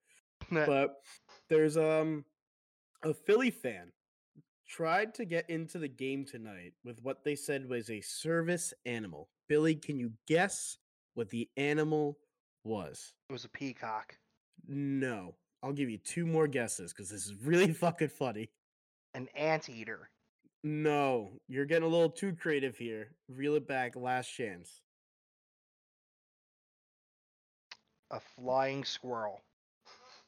[0.52, 0.96] but
[1.50, 2.24] there's um
[3.04, 3.92] a Philly fan
[4.68, 9.30] tried to get into the game tonight with what they said was a service animal.
[9.50, 10.78] Billy, can you guess
[11.16, 12.18] what the animal
[12.64, 13.14] was?
[13.30, 14.18] it was a peacock.
[14.68, 15.36] No.
[15.64, 18.50] I'll give you two more guesses because this is really fucking funny.
[19.14, 20.10] An anteater.
[20.68, 23.12] No, you're getting a little too creative here.
[23.30, 23.96] Reel it back.
[23.96, 24.82] Last chance.
[28.12, 29.40] A flying squirrel.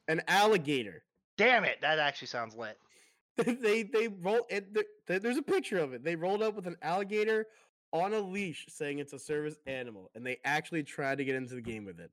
[0.08, 1.04] An alligator.
[1.38, 2.78] Damn it, that actually sounds lit.
[3.36, 4.74] they they roll it.
[4.74, 6.06] th- th- There's a picture of it.
[6.06, 7.46] They rolled up with an alligator
[7.92, 11.56] on a leash, saying it's a service animal, and they actually tried to get into
[11.56, 12.12] the game with it.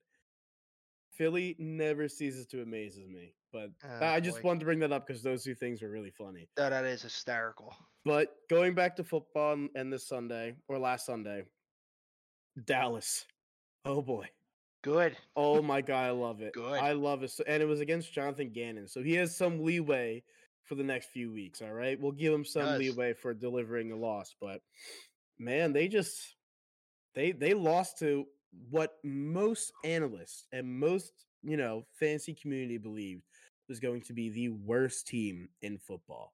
[1.16, 4.48] Philly never ceases to amazes me, but Oh, I just boy.
[4.48, 6.48] wanted to bring that up because those two things were really funny.
[6.56, 7.74] That, that is hysterical.
[8.04, 11.44] But going back to football and- and this Sunday or last Sunday,
[12.64, 13.26] Dallas.
[13.84, 14.28] Oh boy.
[14.82, 15.16] Good.
[15.34, 16.52] Oh my god, I love it.
[16.52, 16.78] Good.
[16.80, 17.30] I love it.
[17.30, 20.22] So, and it was against Jonathan Gannon, so he has some leeway
[20.64, 21.60] for the next few weeks.
[21.62, 24.34] All right, we'll give him some leeway for delivering a loss.
[24.40, 24.60] But
[25.38, 26.36] man, they just
[27.14, 28.26] they they lost to
[28.70, 33.22] what most analysts and most you know fantasy community believed
[33.68, 36.32] was going to be the worst team in football,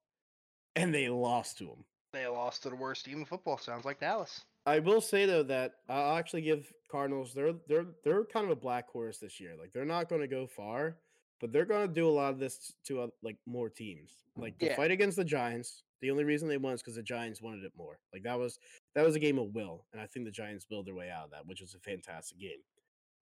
[0.77, 1.85] and they lost to them.
[2.13, 3.57] They lost to the worst team in football.
[3.59, 4.43] Sounds like Dallas.
[4.67, 8.61] I will say though that I'll actually give Cardinals they're they're they're kind of a
[8.61, 9.55] black horse this year.
[9.59, 10.99] Like they're not going to go far,
[11.41, 14.11] but they're going to do a lot of this to uh, like more teams.
[14.37, 14.77] Like the Yeah.
[14.77, 17.73] fight against the Giants, the only reason they won is because the Giants wanted it
[17.77, 17.99] more.
[18.13, 18.59] Like that was
[18.95, 21.25] that was a game of will, and I think the Giants willed their way out
[21.25, 22.61] of that, which was a fantastic game.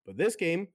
[0.05, 0.69] But this game,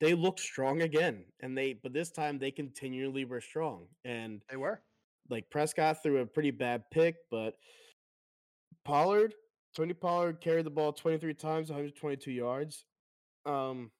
[0.00, 4.56] they looked strong again, and they but this time they continually were strong and They
[4.56, 4.82] were.
[5.30, 7.54] like Prescott threw a pretty bad pick, but
[8.84, 9.34] Pollard,
[9.74, 12.84] Tony Pollard carried the ball 23 times, 122 yards.
[13.44, 13.90] Um,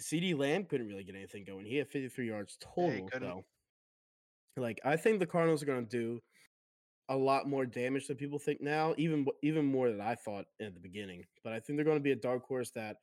[0.00, 1.64] CeeDee Lamb couldn't really get anything going.
[1.66, 3.08] He had 53 yards total.
[3.12, 3.44] couldn't.
[4.56, 6.20] like, I think the Cardinals are going to do
[7.08, 10.74] a lot more damage than people think now, even even more than I thought at
[10.74, 11.24] the beginning.
[11.44, 12.96] But I think they're going to be a dark horse that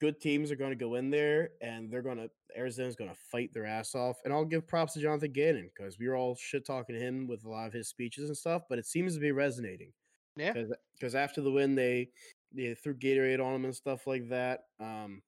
[0.00, 3.16] good teams are going to go in there and they're going to Arizona's going to
[3.30, 4.16] fight their ass off.
[4.24, 7.26] And I'll give props to Jonathan Gannon because we were all shit talking to him
[7.26, 9.92] with a lot of his speeches and stuff, but it seems to be resonating.
[10.36, 10.54] Yeah.
[10.94, 12.10] Because after the win, they
[12.52, 14.60] they threw Gatorade on them and stuff like that.
[14.80, 15.22] Um,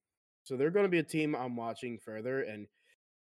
[0.44, 2.42] so they're going to be a team I'm watching further.
[2.42, 2.66] And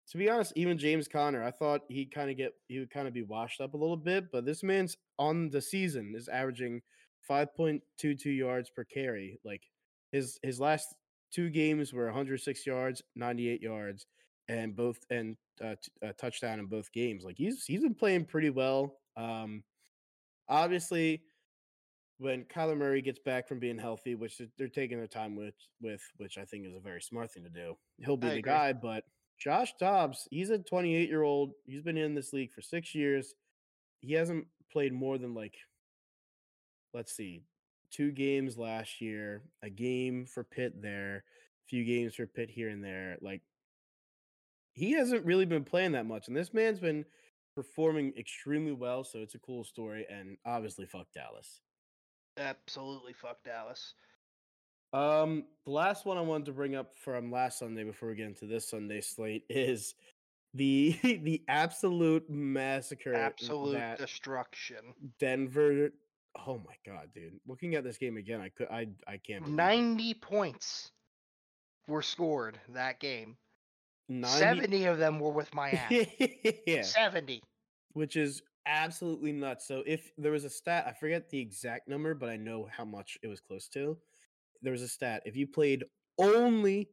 [0.09, 3.07] to be honest, even James Conner, I thought he'd kind of get he would kind
[3.07, 6.81] of be washed up a little bit, but this man's on the season is averaging
[7.29, 9.39] 5.22 yards per carry.
[9.43, 9.63] Like
[10.11, 10.95] his his last
[11.31, 14.07] two games were 106 yards, 98 yards,
[14.47, 17.23] and both and uh, t- a touchdown in both games.
[17.25, 18.99] Like he's he's been playing pretty well.
[19.17, 19.63] Um,
[20.47, 21.23] obviously,
[22.19, 26.01] when Kyler Murray gets back from being healthy, which they're taking their time with, with
[26.17, 28.51] which I think is a very smart thing to do, he'll be I the agree.
[28.51, 28.73] guy.
[28.73, 29.03] But
[29.37, 31.51] Josh Dobbs, he's a 28 year old.
[31.65, 33.33] He's been in this league for six years.
[34.01, 35.55] He hasn't played more than like,
[36.93, 37.43] let's see,
[37.91, 42.69] two games last year, a game for Pitt there, a few games for Pitt here
[42.69, 43.17] and there.
[43.21, 43.41] Like,
[44.73, 46.27] he hasn't really been playing that much.
[46.27, 47.05] And this man's been
[47.55, 49.03] performing extremely well.
[49.03, 50.05] So it's a cool story.
[50.09, 51.61] And obviously, fuck Dallas.
[52.37, 53.95] Absolutely fuck Dallas.
[54.93, 58.27] Um, the last one I wanted to bring up from last Sunday before we get
[58.27, 59.95] into this Sunday slate is
[60.53, 64.77] the the absolute massacre Absolute destruction.
[65.19, 65.89] Denver.
[66.47, 67.39] Oh my god, dude!
[67.47, 69.45] Looking at this game again, I could I I can't.
[69.45, 69.49] it.
[69.49, 70.91] 90 points
[71.87, 73.37] were scored that game.
[74.09, 76.61] 90 70 of them were with Miami.
[76.67, 77.43] yeah, 70.
[77.93, 79.67] which is absolutely nuts.
[79.67, 82.85] So if there was a stat, I forget the exact number, but I know how
[82.85, 83.97] much it was close to.
[84.61, 85.23] There was a stat.
[85.25, 85.83] If you played
[86.17, 86.89] only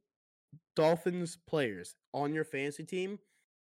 [0.77, 3.19] Dolphins players on your fantasy team,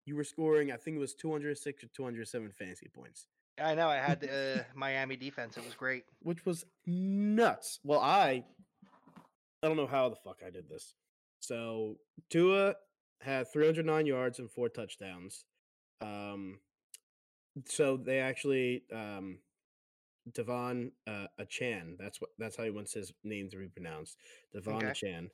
[0.06, 3.28] you were scoring, I think it was 206 or 207 fantasy points,
[3.62, 3.88] I know.
[3.88, 5.58] I had the uh, Miami defense.
[5.58, 6.06] It was great.
[6.22, 7.80] which was nuts.
[7.84, 8.44] Well, I
[9.62, 10.96] I don't know how the fuck I did this.
[11.40, 11.98] So
[12.30, 12.76] Tua
[13.22, 15.46] had 309 yards and four touchdowns.
[16.02, 16.60] Um,
[17.66, 19.38] so they actually um,
[20.32, 21.98] De'Von uh, Achane.
[21.98, 24.18] That's what that's how he wants his name to be pronounced.
[24.56, 24.88] De'Von Okay.
[24.88, 25.30] Achane.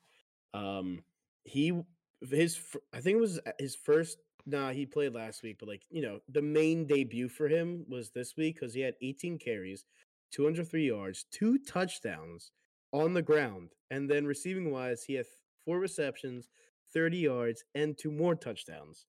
[0.53, 1.03] Um,
[1.43, 1.79] he
[2.27, 2.59] his
[2.93, 4.17] I think it was uh, his first.
[4.45, 8.09] Nah, he played last week, but like you know, the main debut for him was
[8.09, 9.85] this week because he had 18 carries,
[10.31, 12.51] 203 yards, two touchdowns
[12.91, 15.25] on the ground, and then receiving wise, he had
[15.63, 16.49] four receptions,
[16.93, 19.05] 30 yards, and two more touchdowns.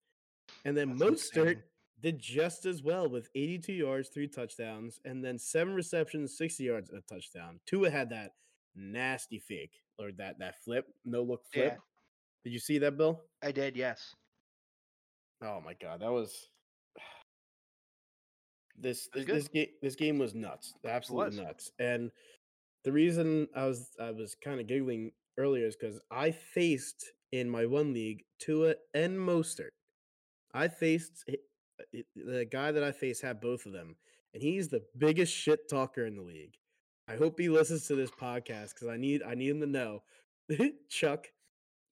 [0.65, 1.63] And then That's Mostert insane.
[2.01, 6.91] Did just as well with 82 yards, three touchdowns, and then seven receptions, 60 yards,
[6.91, 7.61] and a touchdown.
[7.67, 8.33] Tua had that
[8.75, 11.73] nasty fake or that that flip, no look flip.
[11.75, 11.79] Yeah.
[12.45, 13.23] Did you see that, Bill?
[13.43, 14.15] I did, yes.
[15.43, 16.49] Oh my god, that was
[18.79, 21.47] this this this game this game was nuts, absolutely was.
[21.47, 21.71] nuts.
[21.79, 22.11] And
[22.85, 27.49] the reason I was I was kind of giggling earlier is because I faced in
[27.49, 29.71] my one league Tua and Mostert.
[30.53, 31.25] I faced
[32.17, 33.97] the guy that I face had both of them,
[34.35, 36.57] and he's the biggest shit talker in the league.
[37.09, 40.03] I hope he listens to this podcast because I need I need him to know,
[40.89, 41.27] Chuck.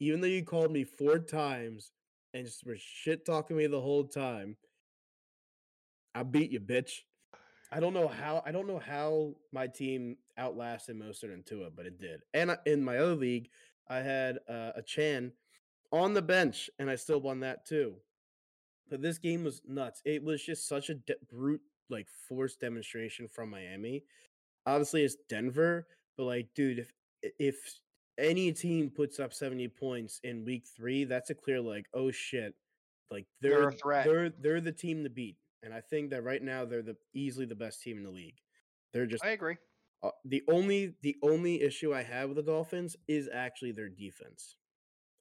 [0.01, 1.91] Even though you called me four times
[2.33, 4.57] and just were shit talking me the whole time,
[6.15, 7.01] I beat you, bitch.
[7.73, 11.87] I don't know how I don't know how my team outlasted Mostert and Tua, but
[11.87, 12.23] it did.
[12.35, 13.49] And I- in my other league,
[13.89, 15.33] I had uh, Achane
[15.91, 17.97] on the bench, and I still won that too.
[18.91, 20.01] But this game was nuts.
[20.05, 21.61] It was just such a de- brute,
[21.91, 24.05] like force demonstration from Miami.
[24.67, 25.87] Obviously, it's Denver,
[26.17, 26.93] but like, dude, if
[27.39, 27.57] if
[28.19, 32.55] any team puts up seventy points in week three, that's a clear like, oh shit,
[33.11, 34.05] like They're they're a threat.
[34.07, 35.37] they're they're the team to beat.
[35.63, 38.37] And I think that right now they're the easily the best team in the league.
[38.93, 39.57] They're just I agree.
[40.03, 44.57] uh, the only the only issue I have with the Dolphins is actually their defense.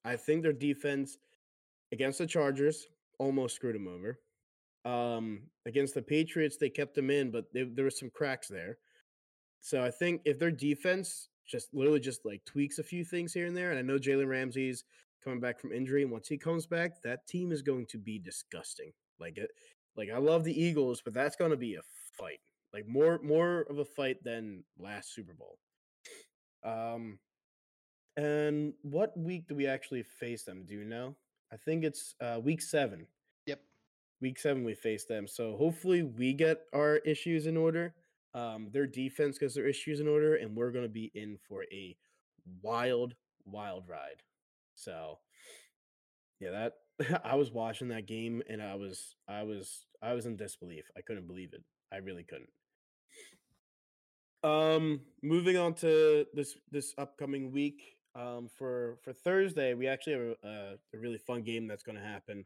[0.06, 1.18] I think their defense
[1.92, 2.86] against the Chargers
[3.20, 4.20] almost screwed them over.
[4.86, 8.78] Um, against the Patriots, they kept them in, but they, there were some cracks there.
[9.60, 13.48] So I think if their defense just literally just like tweaks a few things here
[13.48, 14.84] and there, and I know Jalen Ramsey's
[15.24, 18.20] coming back from injury, and once he comes back, that team is going to be
[18.20, 18.92] disgusting.
[19.20, 19.50] Like it,
[19.96, 21.82] like I love the Eagles, but that's going to be a
[22.18, 22.40] fight.
[22.74, 25.58] Like more more of a fight than last Super Bowl.
[26.64, 27.20] Um,
[28.16, 30.66] and what week do we actually face them?
[30.68, 31.16] Do you know?
[31.52, 33.08] I think it's uh, week seven.
[33.46, 33.62] Yep.
[34.22, 35.28] Week seven we face them.
[35.28, 37.94] So hopefully we get our issues in order.
[38.34, 41.96] Um, their defense gets their issues in order, and we're gonna be in for a
[42.62, 44.24] wild, wild ride.
[44.76, 45.20] So
[46.40, 46.74] yeah, that
[47.24, 50.90] I was watching that game and I was I was I was in disbelief.
[50.98, 51.64] I couldn't believe it.
[51.92, 52.50] I really couldn't.
[54.44, 57.98] Um, moving on to this this upcoming week.
[58.18, 61.98] Um, for for Thursday, we actually have a, a, a really fun game that's going
[61.98, 62.46] to happen.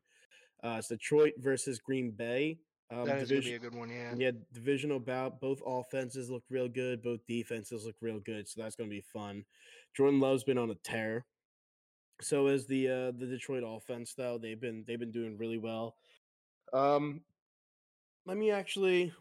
[0.63, 2.57] Uh, it's Detroit versus Green Bay.
[2.91, 3.89] Um, that is gonna be division- a good one.
[3.89, 4.13] Yeah.
[4.17, 5.39] yeah, divisional bout.
[5.39, 7.01] Both offenses look real good.
[7.01, 8.49] Both defenses look real good.
[8.49, 9.45] So that's going to be fun.
[9.95, 11.25] Jordan Love's been on a tear.
[12.21, 14.37] So is the uh, the Detroit offense though.
[14.37, 15.95] They've been they've been doing really well.
[16.73, 17.21] Um,
[18.25, 19.11] let me actually,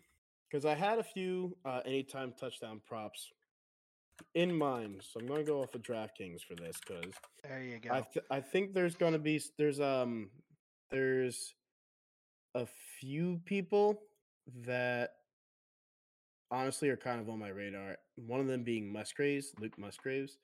[0.49, 3.31] because I had a few uh, anytime touchdown props
[4.35, 5.03] in mind.
[5.03, 7.13] So I'm going to go off of DraftKings for this because
[7.45, 7.91] There you go.
[7.93, 10.31] I th- I think there's gonna be there's um
[10.91, 11.55] there's
[12.55, 12.67] a
[13.01, 14.03] few people
[14.65, 15.11] that
[16.51, 17.97] honestly are kind of on my radar.
[18.17, 20.39] One of them being Musgraves, Luke Musgraves.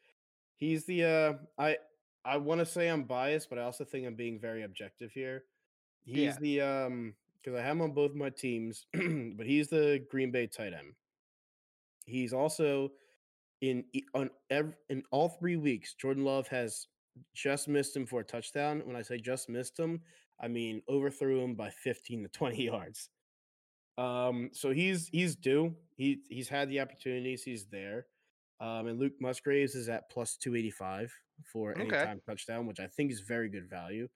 [0.57, 1.77] He's the uh I
[2.25, 5.45] I want to say I'm biased, but I also think I'm being very objective here.
[6.05, 6.37] He's Yeah.
[6.41, 10.47] the um because I have him on both my teams, but he's the Green Bay
[10.49, 10.95] tight end.
[12.07, 12.91] He's also
[13.61, 13.85] in
[14.15, 15.95] on ev- in all three weeks.
[15.95, 16.87] Jordan Love has
[17.35, 18.83] just missed him for a touchdown.
[18.85, 20.01] When I say just missed him,
[20.41, 23.11] I mean overthrew him by 15 to 20 yards.
[23.99, 25.75] Um, so he's he's due.
[25.97, 27.43] He he's had the opportunities.
[27.43, 28.07] He's there.
[28.61, 31.13] Um, and Luke Musgraves is at plus 285
[31.53, 31.83] for Okay.
[31.83, 34.09] anytime touchdown, which I think is very good value.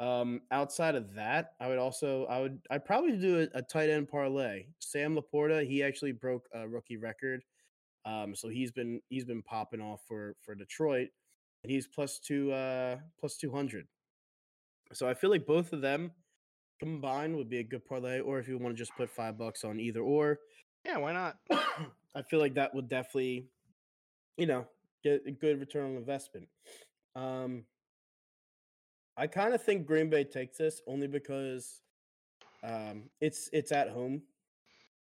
[0.00, 3.90] Um, outside of that, I would also I would I'd probably do a, a tight
[3.90, 4.66] end parlay.
[4.78, 7.42] Sam Laporta, he actually broke a rookie record.
[8.04, 11.08] Um, so he's been he's been popping off for for Detroit,
[11.62, 13.86] and he's plus two uh plus two hundred.
[14.92, 16.12] So I feel like both of them
[16.80, 19.64] combined would be a good parlay, or if you want to just put five bucks
[19.64, 20.38] on either or,
[20.84, 20.96] yeah.
[20.96, 21.36] Why not?
[22.14, 23.48] I feel like that would definitely,
[24.36, 24.66] you know,
[25.04, 26.48] get a good return on investment.
[27.14, 27.64] Um,
[29.16, 31.82] I kind of think Green Bay takes this only because
[32.62, 34.22] um, it's it's at home.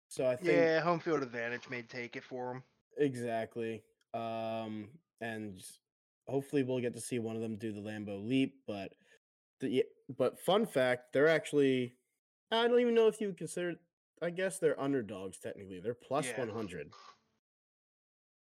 [0.07, 0.79] So I think Yeah.
[0.81, 2.63] Home field advantage may take it for him.
[2.97, 3.83] Exactly,
[4.13, 4.87] um,
[5.21, 5.61] and
[6.27, 8.55] hopefully we'll get to see one of them do the Lambeau leap.
[8.67, 8.93] But
[9.59, 9.83] the
[10.17, 11.95] but fun fact, they're actually
[12.51, 13.75] I don't even know if you would consider.
[14.21, 15.79] I guess they're underdogs technically.
[15.81, 16.39] They're plus Yeah.
[16.39, 16.91] one hundred.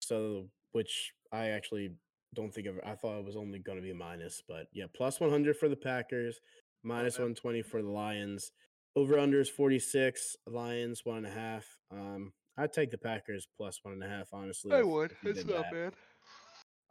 [0.00, 1.90] So, which I actually
[2.34, 2.80] don't think of.
[2.84, 5.68] I thought it was only going to be a minus, but yeah, plus 100 for
[5.68, 6.40] the Packers,
[6.82, 7.24] minus Okay.
[7.24, 8.52] 120 for the Lions.
[8.96, 11.66] Over under is 46, Lions one and a half.
[11.90, 14.74] Um, I'd take the Packers plus one and a half, honestly.
[14.74, 15.14] I would.
[15.22, 15.94] It's not bad.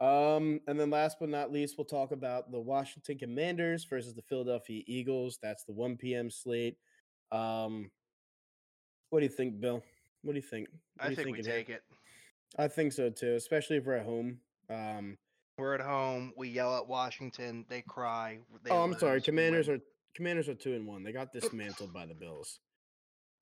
[0.00, 4.22] Um, and then last but not least, we'll talk about the Washington Commanders versus the
[4.22, 5.38] Philadelphia Eagles.
[5.42, 6.30] That's the 1 p.m.
[6.30, 6.76] slate.
[7.32, 7.90] Um,
[9.10, 9.82] what do you think, Bill?
[10.22, 10.68] What do you think?
[10.96, 11.82] What I you think we take it.
[12.58, 14.38] I think so too, especially if we're at home.
[14.70, 15.18] Um,
[15.58, 16.32] We're at home.
[16.36, 17.66] We yell at Washington.
[17.68, 18.38] They cry.
[18.62, 19.14] They oh, I'm sorry.
[19.14, 19.78] lose, we Commanders are
[20.14, 21.02] Commanders are two and one.
[21.02, 22.60] They got dismantled by the Bills.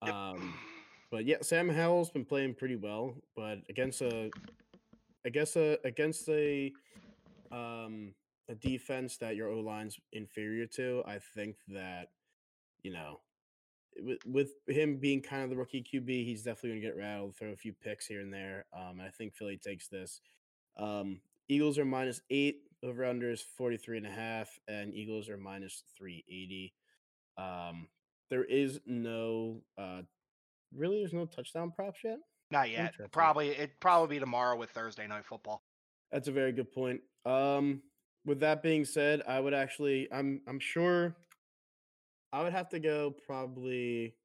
[0.05, 0.13] Yep.
[0.13, 0.53] Um,
[1.11, 4.29] but yeah, Sam Howell's been playing pretty well, but against a,
[5.25, 6.71] I guess a against a,
[7.51, 8.13] um,
[8.49, 12.09] a defense that your O line's inferior to, I think that,
[12.83, 13.21] you know,
[14.03, 17.49] with with him being kind of the rookie QB, he's definitely gonna get rattled, throw
[17.49, 18.65] a few picks here and there.
[18.75, 20.21] Um, I think Philly takes this.
[20.77, 25.37] Um, Eagles are minus eight, over under is 43 and a half, and Eagles are
[25.37, 26.73] minus 380.
[27.37, 27.87] Um,
[28.29, 30.01] there is no uh
[30.75, 32.17] really there's no touchdown props yet.
[32.51, 32.93] Not yet.
[33.11, 35.61] Probably it probably be tomorrow with Thursday night football.
[36.11, 37.01] That's a very good point.
[37.25, 37.81] Um,
[38.25, 41.15] with that being said, I would actually, I'm, I'm sure,
[42.31, 44.15] I would have to go probably.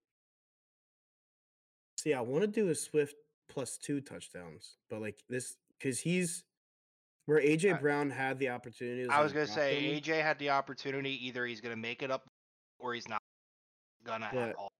[1.98, 3.14] See, I want to do a Swift
[3.48, 6.44] plus two touchdowns, but like this, because he's
[7.26, 9.08] where AJ Brown had the opportunity.
[9.08, 11.26] I was gonna say him, AJ had the opportunity.
[11.26, 12.26] Either he's gonna make it up,
[12.80, 13.22] or he's not
[14.04, 14.71] gonna But- at all.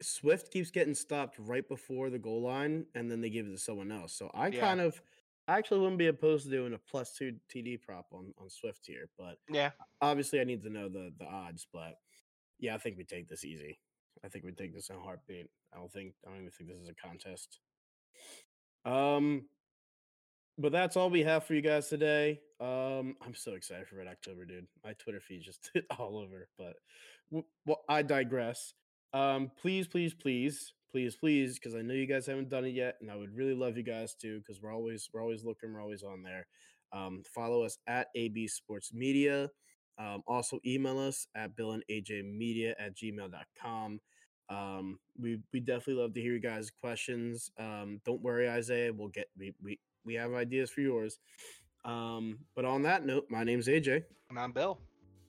[0.00, 3.58] Swift keeps getting stopped right before the goal line, and then they give it to
[3.58, 4.12] someone else.
[4.12, 4.60] So I Yeah.
[4.60, 5.00] kind of,
[5.48, 8.86] I actually wouldn't be opposed to doing a plus two TD prop on on Swift
[8.86, 9.72] here, but Yeah.
[10.00, 12.00] obviously I need to know the the odds, but
[12.58, 13.80] yeah, I think we take this easy.
[14.24, 15.50] I think we take this in a heartbeat.
[15.72, 17.60] I don't think I don't even think this is a contest.
[18.84, 19.48] Um
[20.60, 22.40] but that's all we have for you guys today.
[22.60, 24.66] Um I'm so excited for Red October, dude.
[24.84, 26.76] My Twitter feed just all over, but
[27.64, 28.74] well, I digress.
[29.12, 32.96] Um please please please please please because I know you guys haven't done it yet
[33.00, 35.82] and I would really love you guys to because we're always we're always looking, we're
[35.82, 36.46] always on there.
[36.92, 39.50] Um, follow us at AB Sports Media.
[39.98, 44.00] Um, also email us at Bill and AJ Media at gmail.com.
[44.48, 47.50] Um, we we definitely love to hear you guys' questions.
[47.58, 48.92] Um, don't worry, Isaiah.
[48.92, 51.18] We'll get we we, we have ideas for yours.
[51.84, 54.78] Um, but on that note, my name's AJ, And I'm Bill.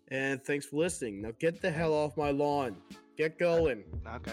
[0.09, 1.21] and thanks for listening.
[1.21, 2.77] Now get the hell off my lawn.
[3.19, 3.83] Get going.
[4.07, 4.31] Okay.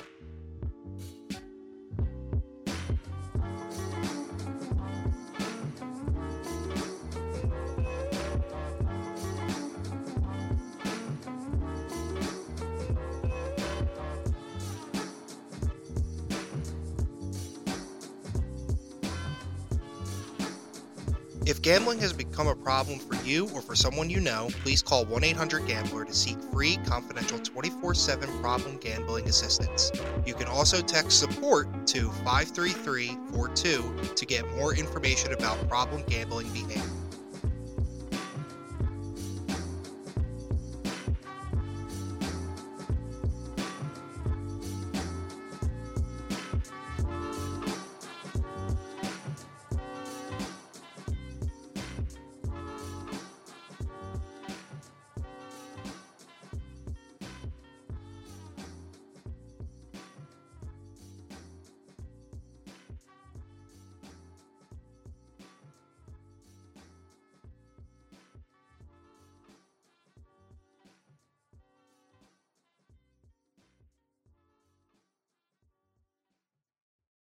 [21.56, 25.06] If gambling has become a problem for you or for someone you know, please call
[25.06, 29.90] 1 800 Gambler to seek free, confidential 24 7 problem gambling assistance.
[30.26, 37.05] You can also text support to 53342 to get more information about problem gambling behavior.